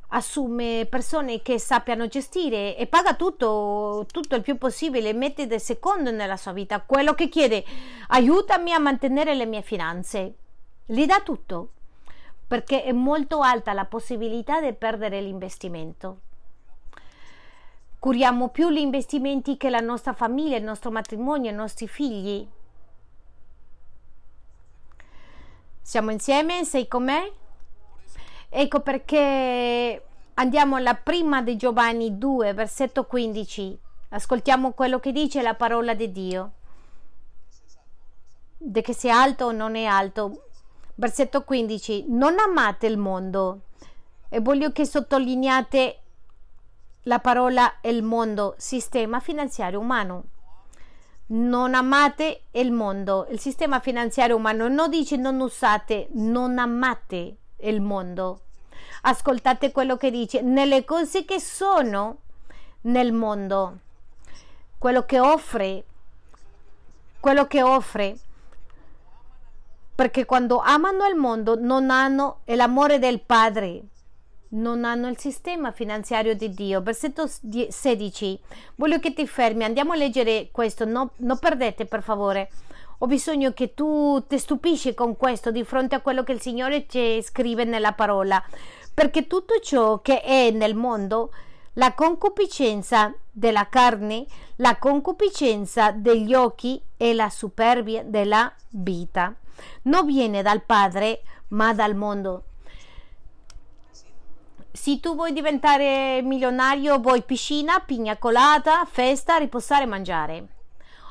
[0.10, 6.12] Assume persone che sappiano gestire e paga tutto, tutto il più possibile, mette del secondo
[6.12, 6.82] nella sua vita.
[6.82, 7.64] Quello che chiede,
[8.08, 10.36] aiutami a mantenere le mie finanze.
[10.86, 11.70] Gli dà tutto,
[12.46, 16.25] perché è molto alta la possibilità di perdere l'investimento
[18.06, 22.48] curiamo più gli investimenti che la nostra famiglia, il nostro matrimonio, i nostri figli.
[25.82, 26.64] Siamo insieme?
[26.66, 27.32] Sei con me?
[28.48, 33.80] Ecco perché andiamo alla prima di Giovanni 2, versetto 15.
[34.10, 36.52] Ascoltiamo quello che dice la parola di Dio.
[38.56, 40.50] De che sia alto o non è alto.
[40.94, 42.06] Versetto 15.
[42.10, 43.62] Non amate il mondo.
[44.30, 46.02] E voglio che sottolineate
[47.08, 50.24] la parola il mondo, sistema finanziario umano.
[51.28, 54.68] Non amate il mondo, il sistema finanziario umano.
[54.68, 58.42] Non dice non usate, non amate il mondo.
[59.02, 62.18] Ascoltate quello che dice, nelle cose che sono
[62.82, 63.78] nel mondo,
[64.80, 65.84] quello che offre,
[67.20, 68.18] quello che offre,
[69.94, 73.84] perché quando amano il mondo non hanno l'amore del Padre
[74.50, 76.82] non hanno il sistema finanziario di Dio.
[76.82, 78.40] Versetto 16.
[78.76, 82.50] Voglio che ti fermi, andiamo a leggere questo, no, non perdete per favore.
[83.00, 86.86] Ho bisogno che tu ti stupisci con questo di fronte a quello che il Signore
[86.88, 88.42] ci scrive nella parola,
[88.94, 91.32] perché tutto ciò che è nel mondo,
[91.74, 94.26] la concupiscenza della carne,
[94.58, 99.36] la concupiscenza degli occhi e la superbia della vita,
[99.84, 102.44] non viene dal Padre, ma dal mondo
[104.76, 110.48] se tu vuoi diventare milionario, vuoi piscina, pigna colata, festa, riposare e mangiare.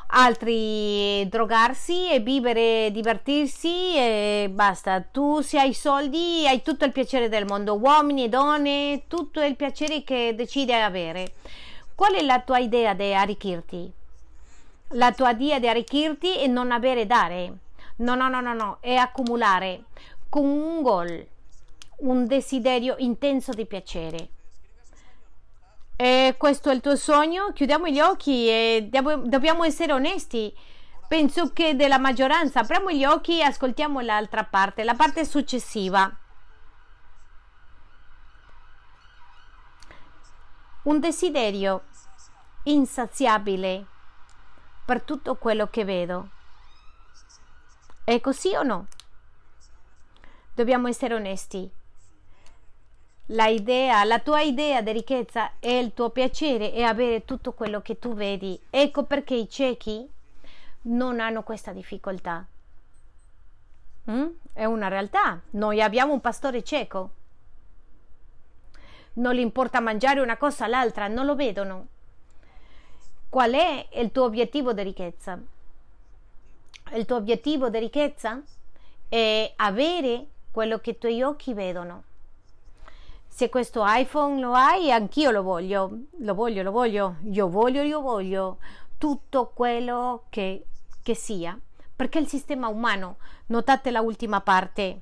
[0.08, 5.00] Altri drogarsi e vivere, divertirsi e basta.
[5.00, 9.56] Tu se hai soldi hai tutto il piacere del mondo, uomini e donne, tutto il
[9.56, 11.32] piacere che decidi di avere.
[11.94, 13.90] Qual è la tua idea di arricchirti?
[14.88, 17.52] La tua idea di arricchirti è non avere dare.
[17.96, 19.84] No, no, no, no, no, è accumulare
[20.28, 21.32] con un gol
[21.98, 24.28] un desiderio intenso di piacere.
[25.96, 27.52] E questo è il tuo sogno?
[27.52, 30.52] Chiudiamo gli occhi e dobbiamo essere onesti.
[31.06, 36.12] Penso che della maggioranza apriamo gli occhi e ascoltiamo l'altra parte, la parte successiva.
[40.82, 41.84] Un desiderio
[42.64, 43.86] insaziabile
[44.84, 46.30] per tutto quello che vedo.
[48.02, 48.86] È così o no?
[50.52, 51.70] Dobbiamo essere onesti
[53.28, 57.80] la idea, la tua idea di ricchezza è il tuo piacere e avere tutto quello
[57.80, 58.60] che tu vedi.
[58.68, 60.06] Ecco perché i ciechi
[60.82, 62.44] non hanno questa difficoltà.
[64.10, 64.26] Mm?
[64.52, 65.40] È una realtà.
[65.50, 67.10] Noi abbiamo un pastore cieco.
[69.14, 71.86] Non gli importa mangiare una cosa all'altra, non lo vedono.
[73.30, 75.40] Qual è il tuo obiettivo di ricchezza?
[76.92, 78.42] Il tuo obiettivo di ricchezza
[79.08, 82.12] è avere quello che i tuoi occhi vedono.
[83.34, 88.00] Se questo iPhone lo hai, anch'io lo voglio, lo voglio, lo voglio, io voglio, io
[88.00, 88.58] voglio
[88.96, 90.64] tutto quello che,
[91.02, 91.58] che sia.
[91.96, 93.16] Perché il sistema umano,
[93.46, 95.00] notate la ultima parte,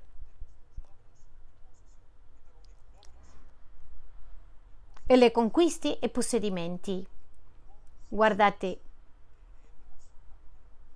[5.04, 7.06] e le conquiste e possedimenti.
[8.08, 8.80] Guardate,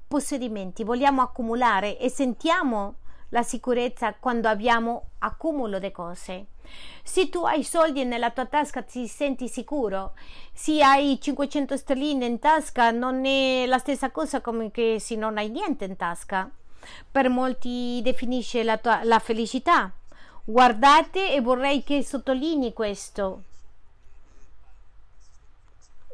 [0.09, 2.95] possedimenti, vogliamo accumulare e sentiamo
[3.31, 6.47] la sicurezza quando abbiamo accumulo di cose.
[7.03, 10.15] Se tu hai soldi nella tua tasca ti senti sicuro,
[10.53, 15.39] se hai 500 sterline in tasca non è la stessa cosa come che se non
[15.39, 16.51] hai niente in tasca.
[17.11, 19.93] Per molti definisce la, tua, la felicità.
[20.45, 23.43] Guardate e vorrei che sottolinei questo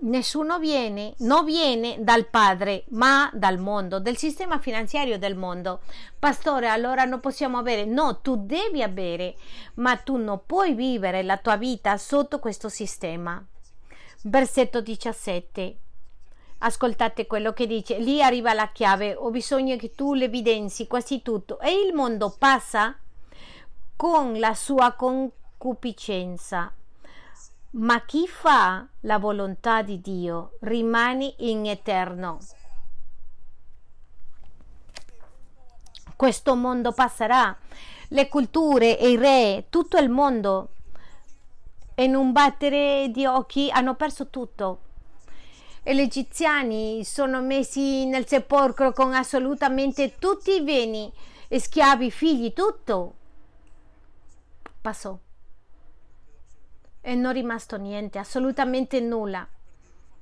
[0.02, 5.80] nessuno viene, non viene dal padre, ma dal mondo, del sistema finanziario del mondo.
[6.18, 9.36] Pastore, allora non possiamo avere, no, tu devi avere,
[9.74, 13.44] ma tu non puoi vivere la tua vita sotto questo sistema.
[14.22, 15.76] Versetto 17.
[16.58, 21.58] Ascoltate quello che dice, lì arriva la chiave, ho bisogno che tu l'evidenzi quasi tutto
[21.58, 22.96] e il mondo passa
[23.96, 26.72] con la sua concupiscenza
[27.72, 32.38] ma chi fa la volontà di Dio rimane in eterno.
[36.14, 37.56] Questo mondo passerà,
[38.08, 40.68] le culture e i re, tutto il mondo,
[41.96, 44.80] in un battere di occhi hanno perso tutto.
[45.82, 51.12] E gli egiziani sono messi nel sepolcro con assolutamente tutti i beni,
[51.48, 53.14] schiavi, figli, tutto.
[54.80, 55.18] Passò
[57.02, 59.46] e non è rimasto niente, assolutamente nulla.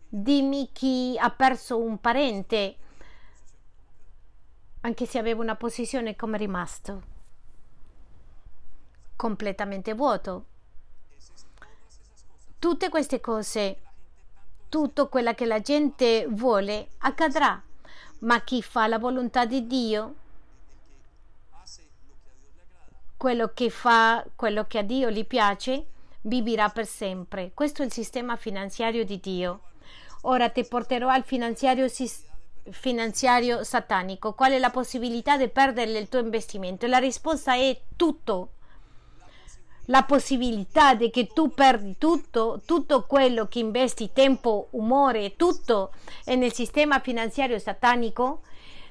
[0.09, 2.77] Dimmi chi ha perso un parente,
[4.81, 7.03] anche se aveva una posizione, come è rimasto?
[9.15, 10.47] Completamente vuoto.
[12.59, 13.83] Tutte queste cose,
[14.69, 17.63] tutto quello che la gente vuole, accadrà,
[18.21, 20.15] ma chi fa la volontà di Dio
[23.21, 25.87] quello che fa quello che a Dio gli piace
[26.23, 27.53] vivrà per sempre.
[27.55, 29.61] Questo è il sistema finanziario di Dio.
[30.23, 31.87] Ora ti porterò al finanziario,
[32.71, 34.35] finanziario satanico.
[34.35, 36.87] Qual è la possibilità di perdere il tuo investimento?
[36.87, 38.51] La risposta è tutto.
[39.87, 45.93] La possibilità di che tu perdi tutto, tutto quello che investi, tempo, umore, tutto
[46.25, 48.43] è nel sistema finanziario satanico,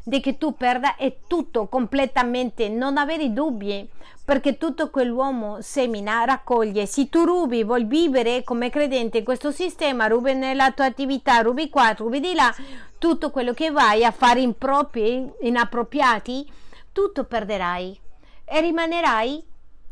[0.10, 3.88] di che tu perda è tutto completamente, non avere dubbi
[4.30, 6.86] perché tutto quell'uomo semina, raccoglie.
[6.86, 11.68] Se tu rubi, vuoi vivere come credente in questo sistema, rubi nella tua attività, rubi
[11.70, 12.54] qua, rubi di là,
[13.00, 16.48] tutto quello che vai a fare impropri, inappropriati,
[16.92, 18.00] tutto perderai
[18.46, 19.44] e rimanerai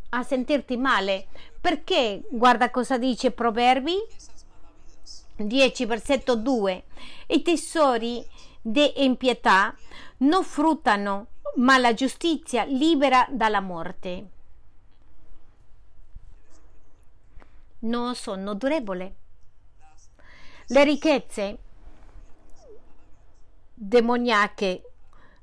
[0.10, 1.28] a sentirti male.
[1.60, 3.96] Perché, guarda cosa dice Proverbi
[5.38, 6.84] 10, versetto 2,
[7.30, 8.24] i tesori
[8.70, 9.74] di impietà
[10.18, 14.30] non fruttano ma la giustizia libera dalla morte.
[17.80, 19.16] Non sono durevole.
[20.68, 21.58] Le ricchezze
[23.74, 24.92] demoniache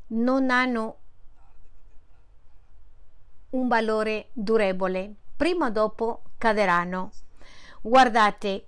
[0.09, 0.99] non hanno
[3.51, 5.15] un valore durevole.
[5.35, 7.11] Prima o dopo caderanno.
[7.81, 8.67] Guardate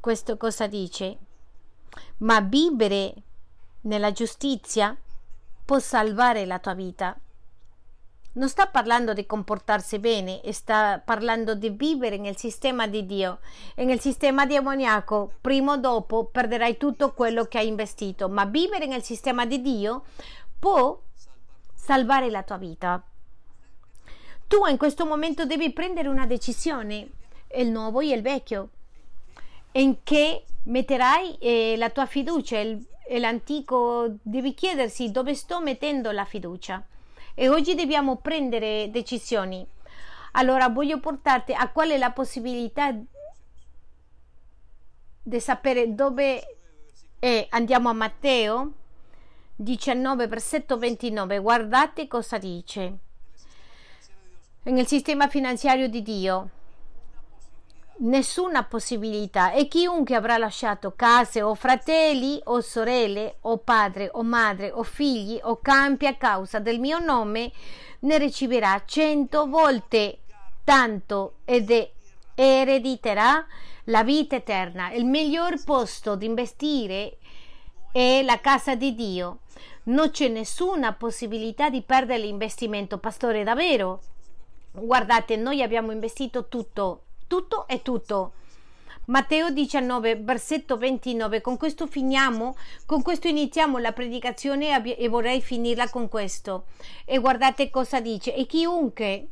[0.00, 1.18] questo cosa dice.
[2.18, 3.22] Ma vivere
[3.82, 4.96] nella giustizia
[5.64, 7.16] può salvare la tua vita.
[8.32, 13.40] Non sta parlando di comportarsi bene, sta parlando di vivere nel sistema di Dio
[13.74, 15.32] e nel sistema demoniaco.
[15.40, 20.04] Prima o dopo perderai tutto quello che hai investito, ma vivere nel sistema di Dio
[20.58, 21.00] può
[21.74, 23.02] salvare la tua vita.
[24.46, 27.08] Tu in questo momento devi prendere una decisione,
[27.56, 28.68] il nuovo e il vecchio,
[29.72, 32.84] in che metterai eh, la tua fiducia, il,
[33.18, 36.84] l'antico devi chiedersi dove sto mettendo la fiducia
[37.34, 39.66] e oggi dobbiamo prendere decisioni.
[40.32, 42.94] Allora voglio portarti a qual è la possibilità
[45.22, 46.56] di sapere dove
[47.18, 47.46] è.
[47.50, 48.72] Andiamo a Matteo
[49.56, 51.38] 19, versetto 29.
[51.38, 52.98] Guardate cosa dice.
[54.62, 56.50] Nel sistema finanziario di Dio
[58.02, 64.70] nessuna possibilità e chiunque avrà lasciato case o fratelli o sorelle o padre o madre
[64.70, 67.52] o figli o campi a causa del mio nome
[68.00, 70.20] ne riceverà cento volte
[70.64, 71.70] tanto ed
[72.34, 73.44] erediterà
[73.84, 74.92] la vita eterna.
[74.92, 77.18] Il miglior posto di investire
[77.92, 79.40] è la casa di Dio.
[79.82, 82.98] non c'è nessuna possibilità di perdere l'investimento.
[82.98, 84.00] Pastore, davvero?
[84.72, 88.32] Guardate, noi abbiamo investito tutto, tutto e tutto.
[89.04, 91.40] Matteo 19, versetto 29.
[91.40, 96.64] Con questo finiamo, con questo iniziamo la predicazione e vorrei finirla con questo.
[97.04, 98.34] E guardate cosa dice.
[98.34, 99.28] E chiunque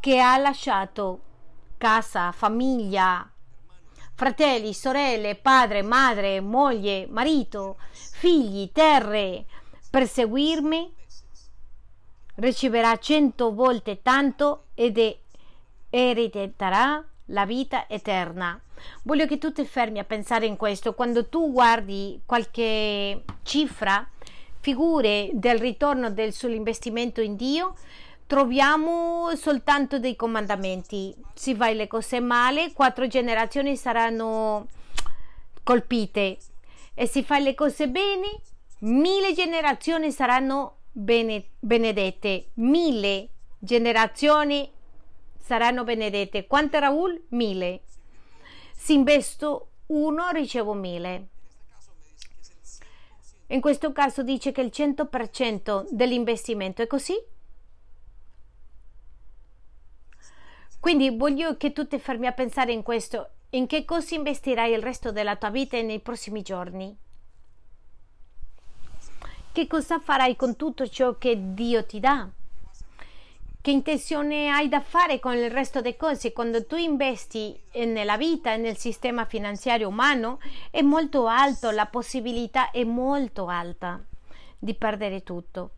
[0.00, 1.20] che ha lasciato
[1.76, 3.30] casa, famiglia,
[4.14, 9.44] fratelli, sorelle, padre, madre, moglie, marito, figli, terre,
[9.90, 10.90] per seguirmi,
[12.36, 15.18] riceverà cento volte tanto ed
[15.90, 18.60] erediterà la vita eterna.
[19.02, 20.94] Voglio che tu ti fermi a pensare in questo.
[20.94, 24.06] Quando tu guardi qualche cifra,
[24.60, 27.74] figure del ritorno del, sull'investimento in Dio,
[28.26, 31.14] troviamo soltanto dei comandamenti.
[31.34, 34.66] Se vai le cose male, quattro generazioni saranno
[35.62, 36.38] colpite.
[36.94, 38.40] E se fai le cose bene,
[38.80, 42.48] mille generazioni saranno bene, benedette.
[42.54, 43.28] Mille
[43.58, 44.70] generazioni
[45.46, 46.48] saranno benedette.
[46.48, 47.26] Quante Raul?
[47.28, 47.82] Mille.
[48.74, 51.28] Se investo uno, ricevo mille.
[53.48, 57.14] In questo caso dice che il 100% dell'investimento è così?
[60.80, 63.30] Quindi voglio che tu ti fermi a pensare in questo.
[63.50, 66.96] In che cosa investirai il resto della tua vita e nei prossimi giorni?
[69.52, 72.28] Che cosa farai con tutto ciò che Dio ti dà?
[73.66, 76.32] Che intenzione hai da fare con il resto delle cose?
[76.32, 80.38] Quando tu investi nella vita e nel sistema finanziario umano
[80.70, 84.00] è molto alto, la possibilità è molto alta
[84.56, 85.70] di perdere tutto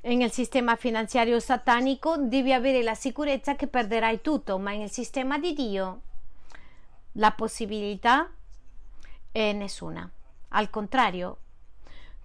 [0.00, 5.52] nel sistema finanziario satanico devi avere la sicurezza che perderai tutto, ma nel sistema di
[5.52, 6.00] Dio
[7.12, 8.26] la possibilità
[9.30, 10.10] è nessuna.
[10.48, 11.36] Al contrario,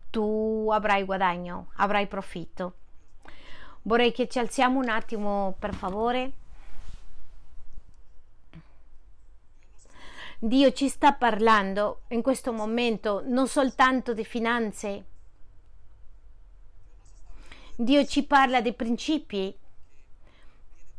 [0.10, 2.76] tu avrai guadagno, avrai profitto.
[3.84, 6.32] Vorrei che ci alziamo un attimo, per favore.
[10.40, 15.06] Dio ci sta parlando in questo momento non soltanto di finanze,
[17.76, 19.56] Dio ci parla dei principi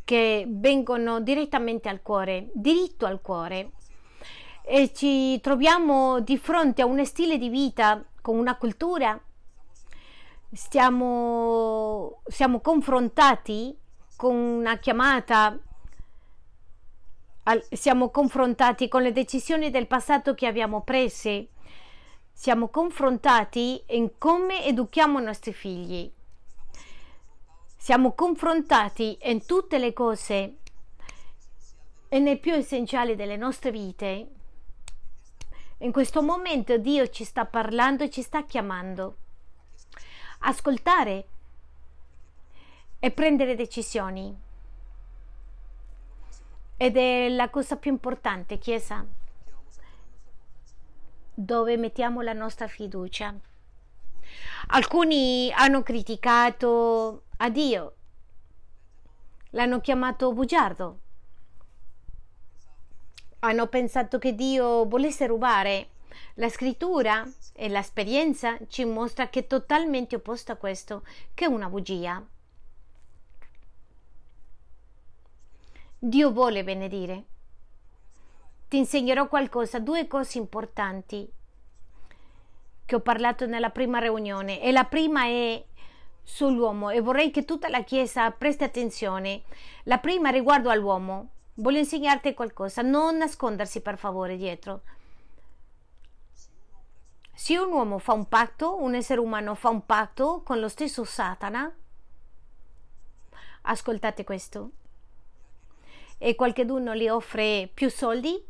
[0.02, 3.70] che vengono direttamente al cuore, diritto al cuore.
[4.62, 9.19] E ci troviamo di fronte a un stile di vita con una cultura.
[10.55, 13.76] Stiamo, siamo confrontati
[14.16, 15.59] con una chiamata,
[17.70, 21.48] siamo confrontati con le decisioni del passato che abbiamo prese,
[22.32, 26.12] siamo confrontati in come educhiamo i nostri figli
[27.85, 30.56] siamo confrontati in tutte le cose
[32.09, 34.28] e nel più essenziale delle nostre vite.
[35.81, 39.16] In questo momento Dio ci sta parlando e ci sta chiamando.
[40.47, 41.27] Ascoltare
[42.99, 44.39] e prendere decisioni.
[46.77, 49.07] Ed è la cosa più importante, Chiesa,
[51.33, 53.35] dove mettiamo la nostra fiducia.
[54.66, 57.95] Alcuni hanno criticato a Dio.
[59.51, 60.99] L'hanno chiamato bugiardo.
[63.39, 65.89] Hanno pensato che Dio volesse rubare.
[66.35, 71.05] La scrittura e l'esperienza ci mostra che è totalmente opposto a questo,
[71.35, 72.24] che è una bugia.
[75.99, 77.24] Dio vuole benedire.
[78.69, 81.31] Ti insegnerò qualcosa, due cose importanti
[82.86, 85.65] che ho parlato nella prima riunione e la prima è
[86.23, 89.43] sull'uomo e vorrei che tutta la Chiesa presti attenzione.
[89.85, 91.31] La prima riguardo all'uomo.
[91.55, 94.82] Voglio insegnarti qualcosa, non nascondersi per favore dietro.
[97.36, 101.02] Se un uomo fa un patto, un essere umano fa un patto con lo stesso
[101.02, 101.74] Satana,
[103.62, 104.70] ascoltate questo,
[106.16, 108.40] e qualcuno gli offre più soldi,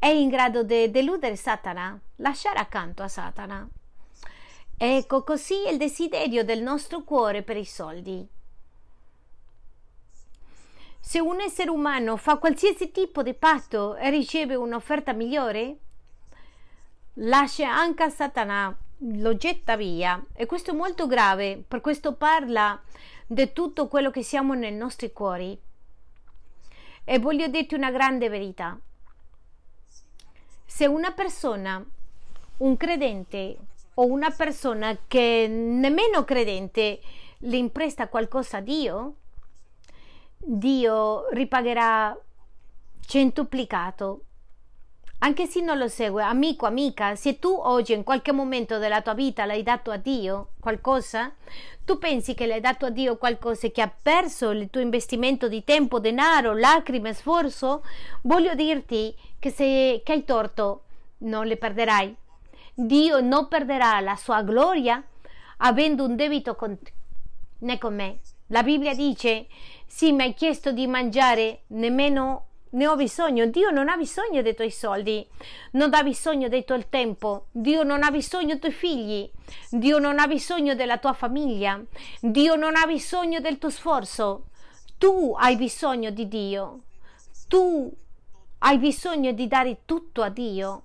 [0.00, 3.68] è in grado di deludere Satana, lasciare accanto a Satana.
[4.76, 8.26] Ecco così il desiderio del nostro cuore per i soldi.
[10.98, 15.78] Se un essere umano fa qualsiasi tipo di patto e riceve un'offerta migliore,
[17.14, 20.24] lascia anche Satana, lo getta via.
[20.32, 22.80] E questo è molto grave, per questo parla
[23.26, 25.58] di tutto quello che siamo nei nostri cuori.
[27.04, 28.78] E voglio dirti una grande verità.
[30.64, 31.84] Se una persona,
[32.58, 33.58] un credente,
[33.94, 37.00] o una persona che nemmeno credente
[37.38, 39.14] le impresta qualcosa a Dio,
[40.38, 42.18] Dio ripagherà
[43.00, 44.24] centuplicato
[45.22, 49.12] anche se non lo segue, amico, amica, se tu oggi in qualche momento della tua
[49.12, 51.32] vita l'hai dato a Dio qualcosa,
[51.84, 55.62] tu pensi che l'hai dato a Dio qualcosa che ha perso il tuo investimento di
[55.62, 57.84] tempo, denaro, lacrime, sforzo,
[58.22, 60.84] voglio dirti che se che hai torto
[61.18, 62.16] non le perderai.
[62.72, 65.04] Dio non perderà la sua gloria
[65.58, 66.92] avendo un debito con te,
[67.58, 68.20] né con me.
[68.46, 69.48] La Bibbia dice,
[69.86, 73.46] sì, mi hai chiesto di mangiare, nemmeno ne ho bisogno.
[73.46, 75.26] Dio non ha bisogno dei tuoi soldi,
[75.72, 79.30] non ha bisogno del tuo tempo, Dio non ha bisogno dei tuoi figli,
[79.70, 81.82] Dio non ha bisogno della tua famiglia,
[82.20, 84.46] Dio non ha bisogno del tuo sforzo.
[84.98, 86.80] Tu hai bisogno di Dio,
[87.48, 87.90] tu
[88.58, 90.82] hai bisogno di dare tutto a Dio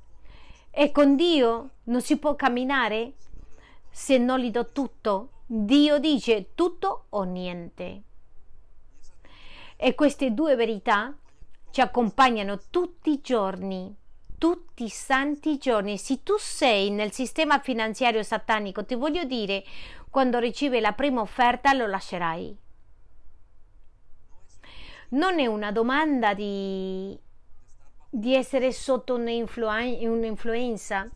[0.72, 3.14] e con Dio non si può camminare
[3.90, 5.30] se non gli do tutto.
[5.46, 8.02] Dio dice tutto o niente.
[9.78, 11.14] E queste due verità
[11.76, 13.94] ci accompagnano tutti i giorni,
[14.38, 15.98] tutti i santi giorni.
[15.98, 19.62] Se tu sei nel sistema finanziario satanico, ti voglio dire,
[20.10, 22.58] quando ricevi la prima offerta lo lascerai.
[25.10, 27.20] Non è una domanda di,
[28.10, 31.10] di essere sotto un'influenza.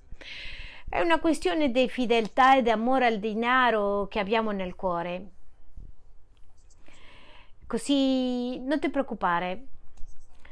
[0.89, 5.29] È una questione di fedeltà e di amore al denaro che abbiamo nel cuore.
[7.65, 9.67] Così non ti preoccupare,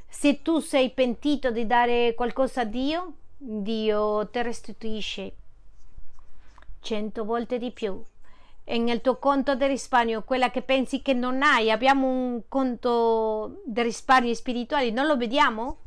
[0.08, 5.34] se tu sei pentito di dare qualcosa a Dio, Dio ti restituisce
[6.82, 8.02] cento volte di più.
[8.64, 13.62] E nel tuo conto di risparmio, quella che pensi che non hai, abbiamo un conto
[13.66, 15.78] di risparmio spirituali, non lo vediamo?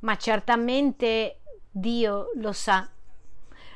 [0.00, 1.38] Ma certamente
[1.70, 2.88] Dio lo sa.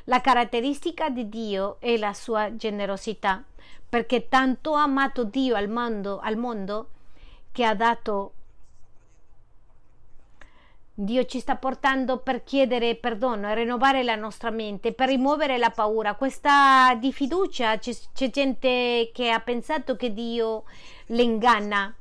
[0.05, 3.43] La caratteristica di Dio è la sua generosità,
[3.89, 6.89] perché tanto ha amato Dio al mondo, al mondo
[7.51, 8.33] che ha dato
[10.99, 15.69] Dio ci sta portando per chiedere perdono e rinnovare la nostra mente, per rimuovere la
[15.69, 17.77] paura, questa di fiducia.
[17.77, 20.63] C'è, c'è gente che ha pensato che Dio
[21.07, 21.95] le inganna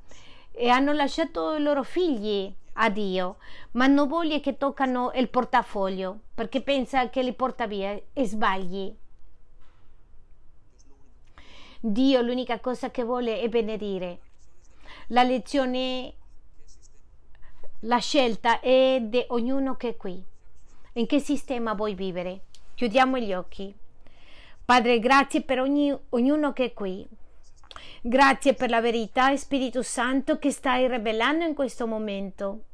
[0.50, 3.36] e hanno lasciato i loro figli a Dio,
[3.72, 8.96] ma non voglia che toccano il portafoglio perché pensa che li porta via e sbagli.
[11.80, 14.20] Dio l'unica cosa che vuole è benedire.
[15.08, 16.14] La lezione
[17.80, 20.22] la scelta è di ognuno che è qui.
[20.94, 22.44] In che sistema vuoi vivere?
[22.74, 23.74] Chiudiamo gli occhi.
[24.64, 27.06] Padre, grazie per ogni, ognuno che è qui.
[28.00, 32.64] Grazie per la verità, Spirito Santo, che stai rivelando in questo momento.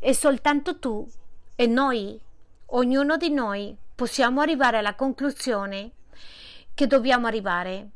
[0.00, 1.08] E soltanto tu
[1.54, 2.18] e noi,
[2.66, 5.92] ognuno di noi, possiamo arrivare alla conclusione
[6.74, 7.90] che dobbiamo arrivare.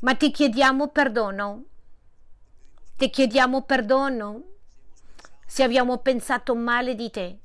[0.00, 1.64] Ma ti chiediamo perdono.
[2.96, 4.42] Ti chiediamo perdono
[5.50, 7.38] se abbiamo pensato male di te,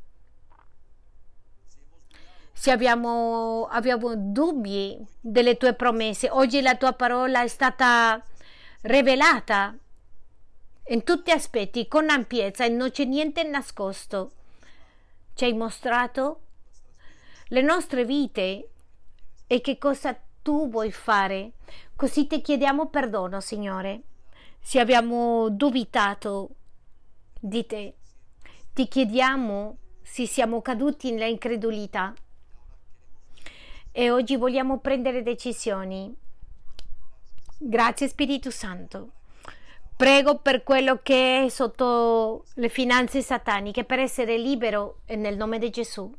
[2.54, 8.24] se abbiamo, abbiamo dubbi delle tue promesse, oggi la tua parola è stata
[8.82, 9.76] rivelata
[10.90, 14.34] in tutti gli aspetti, con ampiezza e non c'è niente nascosto.
[15.34, 16.42] Ci hai mostrato
[17.48, 18.70] le nostre vite
[19.48, 21.54] e che cosa tu vuoi fare.
[21.96, 24.02] Così ti chiediamo perdono, Signore,
[24.60, 26.50] se abbiamo dubitato
[27.46, 27.96] di te.
[28.74, 32.14] Ti chiediamo se siamo caduti nella incredulità
[33.92, 36.14] e oggi vogliamo prendere decisioni.
[37.58, 39.12] Grazie Spirito Santo.
[39.96, 45.70] Prego per quello che è sotto le finanze sataniche per essere libero nel nome di
[45.70, 46.14] Gesù.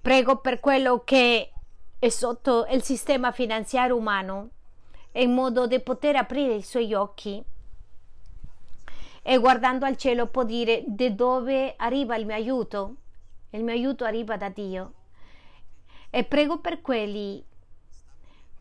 [0.00, 1.52] Prego per quello che
[1.98, 4.48] è sotto il sistema finanziario umano
[5.12, 7.44] in modo da poter aprire i suoi occhi
[9.22, 12.96] e guardando al cielo può dire da dove arriva il mio aiuto.
[13.50, 14.94] Il mio aiuto arriva da Dio.
[16.08, 17.44] E prego per quelli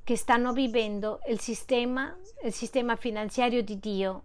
[0.03, 4.23] che stanno vivendo il sistema, il sistema finanziario di Dio,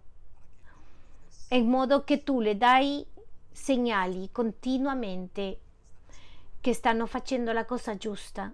[1.49, 3.05] in modo che tu le dai
[3.51, 5.59] segnali continuamente
[6.59, 8.51] che stanno facendo la cosa giusta.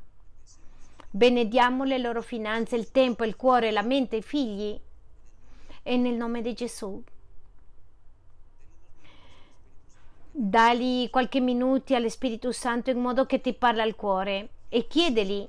[1.09, 4.79] Benediamo le loro finanze, il tempo, il cuore, la mente, i figli.
[5.83, 7.01] E nel nome di Gesù.
[10.43, 15.47] Dali qualche minuto allo Spirito Santo in modo che ti parla al cuore e chiedeli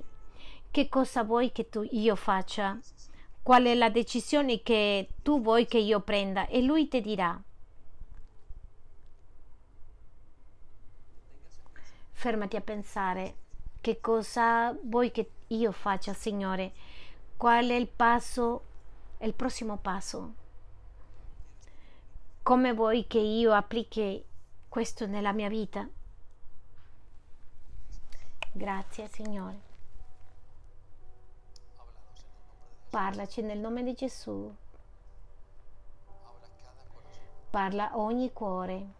[0.69, 2.77] che cosa vuoi che tu, io faccia,
[3.41, 7.41] qual è la decisione che tu vuoi che io prenda e lui ti dirà.
[12.11, 13.35] Fermati a pensare
[13.81, 16.71] che cosa vuoi che io faccia, Signore,
[17.35, 18.63] qual è il passo,
[19.21, 20.33] il prossimo passo.
[22.43, 24.23] Come vuoi che io applichi
[24.73, 25.87] questo nella mia vita.
[28.53, 29.61] Grazie Signore.
[32.89, 34.51] Parlaci nel nome di Gesù.
[37.51, 38.93] Parla ogni cuore.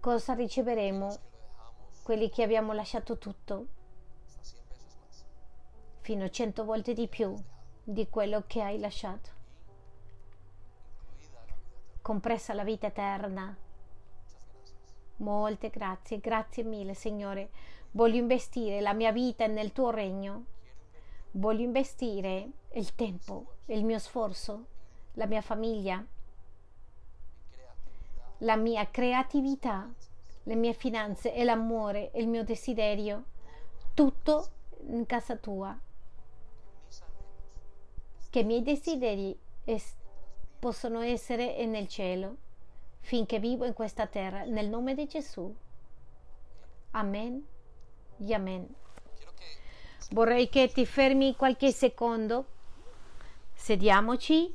[0.00, 1.16] Cosa riceveremo?
[2.02, 3.66] Quelli che abbiamo lasciato tutto
[6.02, 7.34] fino a cento volte di più
[7.82, 9.30] di quello che hai lasciato,
[12.04, 13.56] compresa la vita eterna.
[15.16, 17.48] Molte grazie, grazie mille Signore.
[17.92, 20.44] Voglio investire la mia vita nel tuo regno.
[21.30, 24.66] Voglio investire il tempo, il mio sforzo,
[25.14, 26.04] la mia famiglia,
[28.38, 29.90] la mia creatività,
[30.42, 33.24] le mie finanze e l'amore il mio desiderio.
[33.94, 34.48] Tutto
[34.88, 35.74] in casa tua
[38.28, 39.94] che i miei desideri es-
[40.64, 42.36] possono essere nel cielo
[43.00, 45.54] finché vivo in questa terra, nel nome di Gesù.
[46.92, 47.44] Amen
[48.16, 48.74] e amen.
[50.12, 52.46] Vorrei che ti fermi qualche secondo,
[53.52, 54.54] sediamoci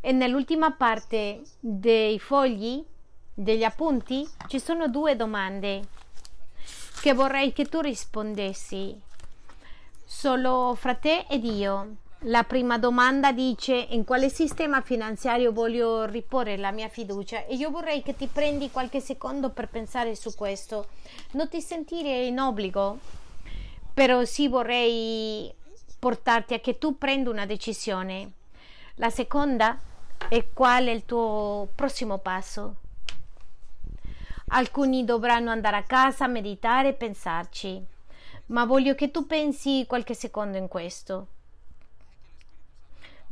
[0.00, 2.80] e nell'ultima parte dei fogli,
[3.34, 5.82] degli appunti, ci sono due domande
[7.00, 8.96] che vorrei che tu rispondessi
[10.04, 11.96] solo fra te ed io.
[12.26, 17.70] La prima domanda dice in quale sistema finanziario voglio riporre la mia fiducia e io
[17.70, 20.86] vorrei che ti prendi qualche secondo per pensare su questo.
[21.32, 22.98] Non ti sentire in obbligo,
[23.92, 25.52] però sì vorrei
[25.98, 28.30] portarti a che tu prendi una decisione.
[28.96, 29.76] La seconda
[30.28, 32.76] è qual è il tuo prossimo passo.
[34.50, 37.84] Alcuni dovranno andare a casa, meditare e pensarci,
[38.46, 41.31] ma voglio che tu pensi qualche secondo in questo.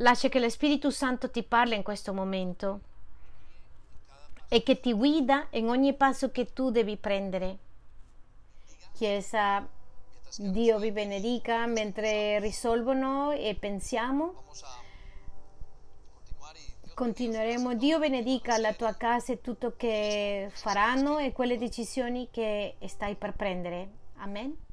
[0.01, 2.81] Lascia che lo Spirito Santo ti parli in questo momento
[4.49, 7.59] e che ti guida in ogni passo che tu devi prendere.
[8.95, 9.69] Chiesa,
[10.39, 14.45] Dio vi benedica mentre risolvono e pensiamo.
[16.95, 17.75] Continueremo.
[17.75, 23.35] Dio benedica la tua casa e tutto che faranno e quelle decisioni che stai per
[23.35, 23.91] prendere.
[24.17, 24.69] Amen.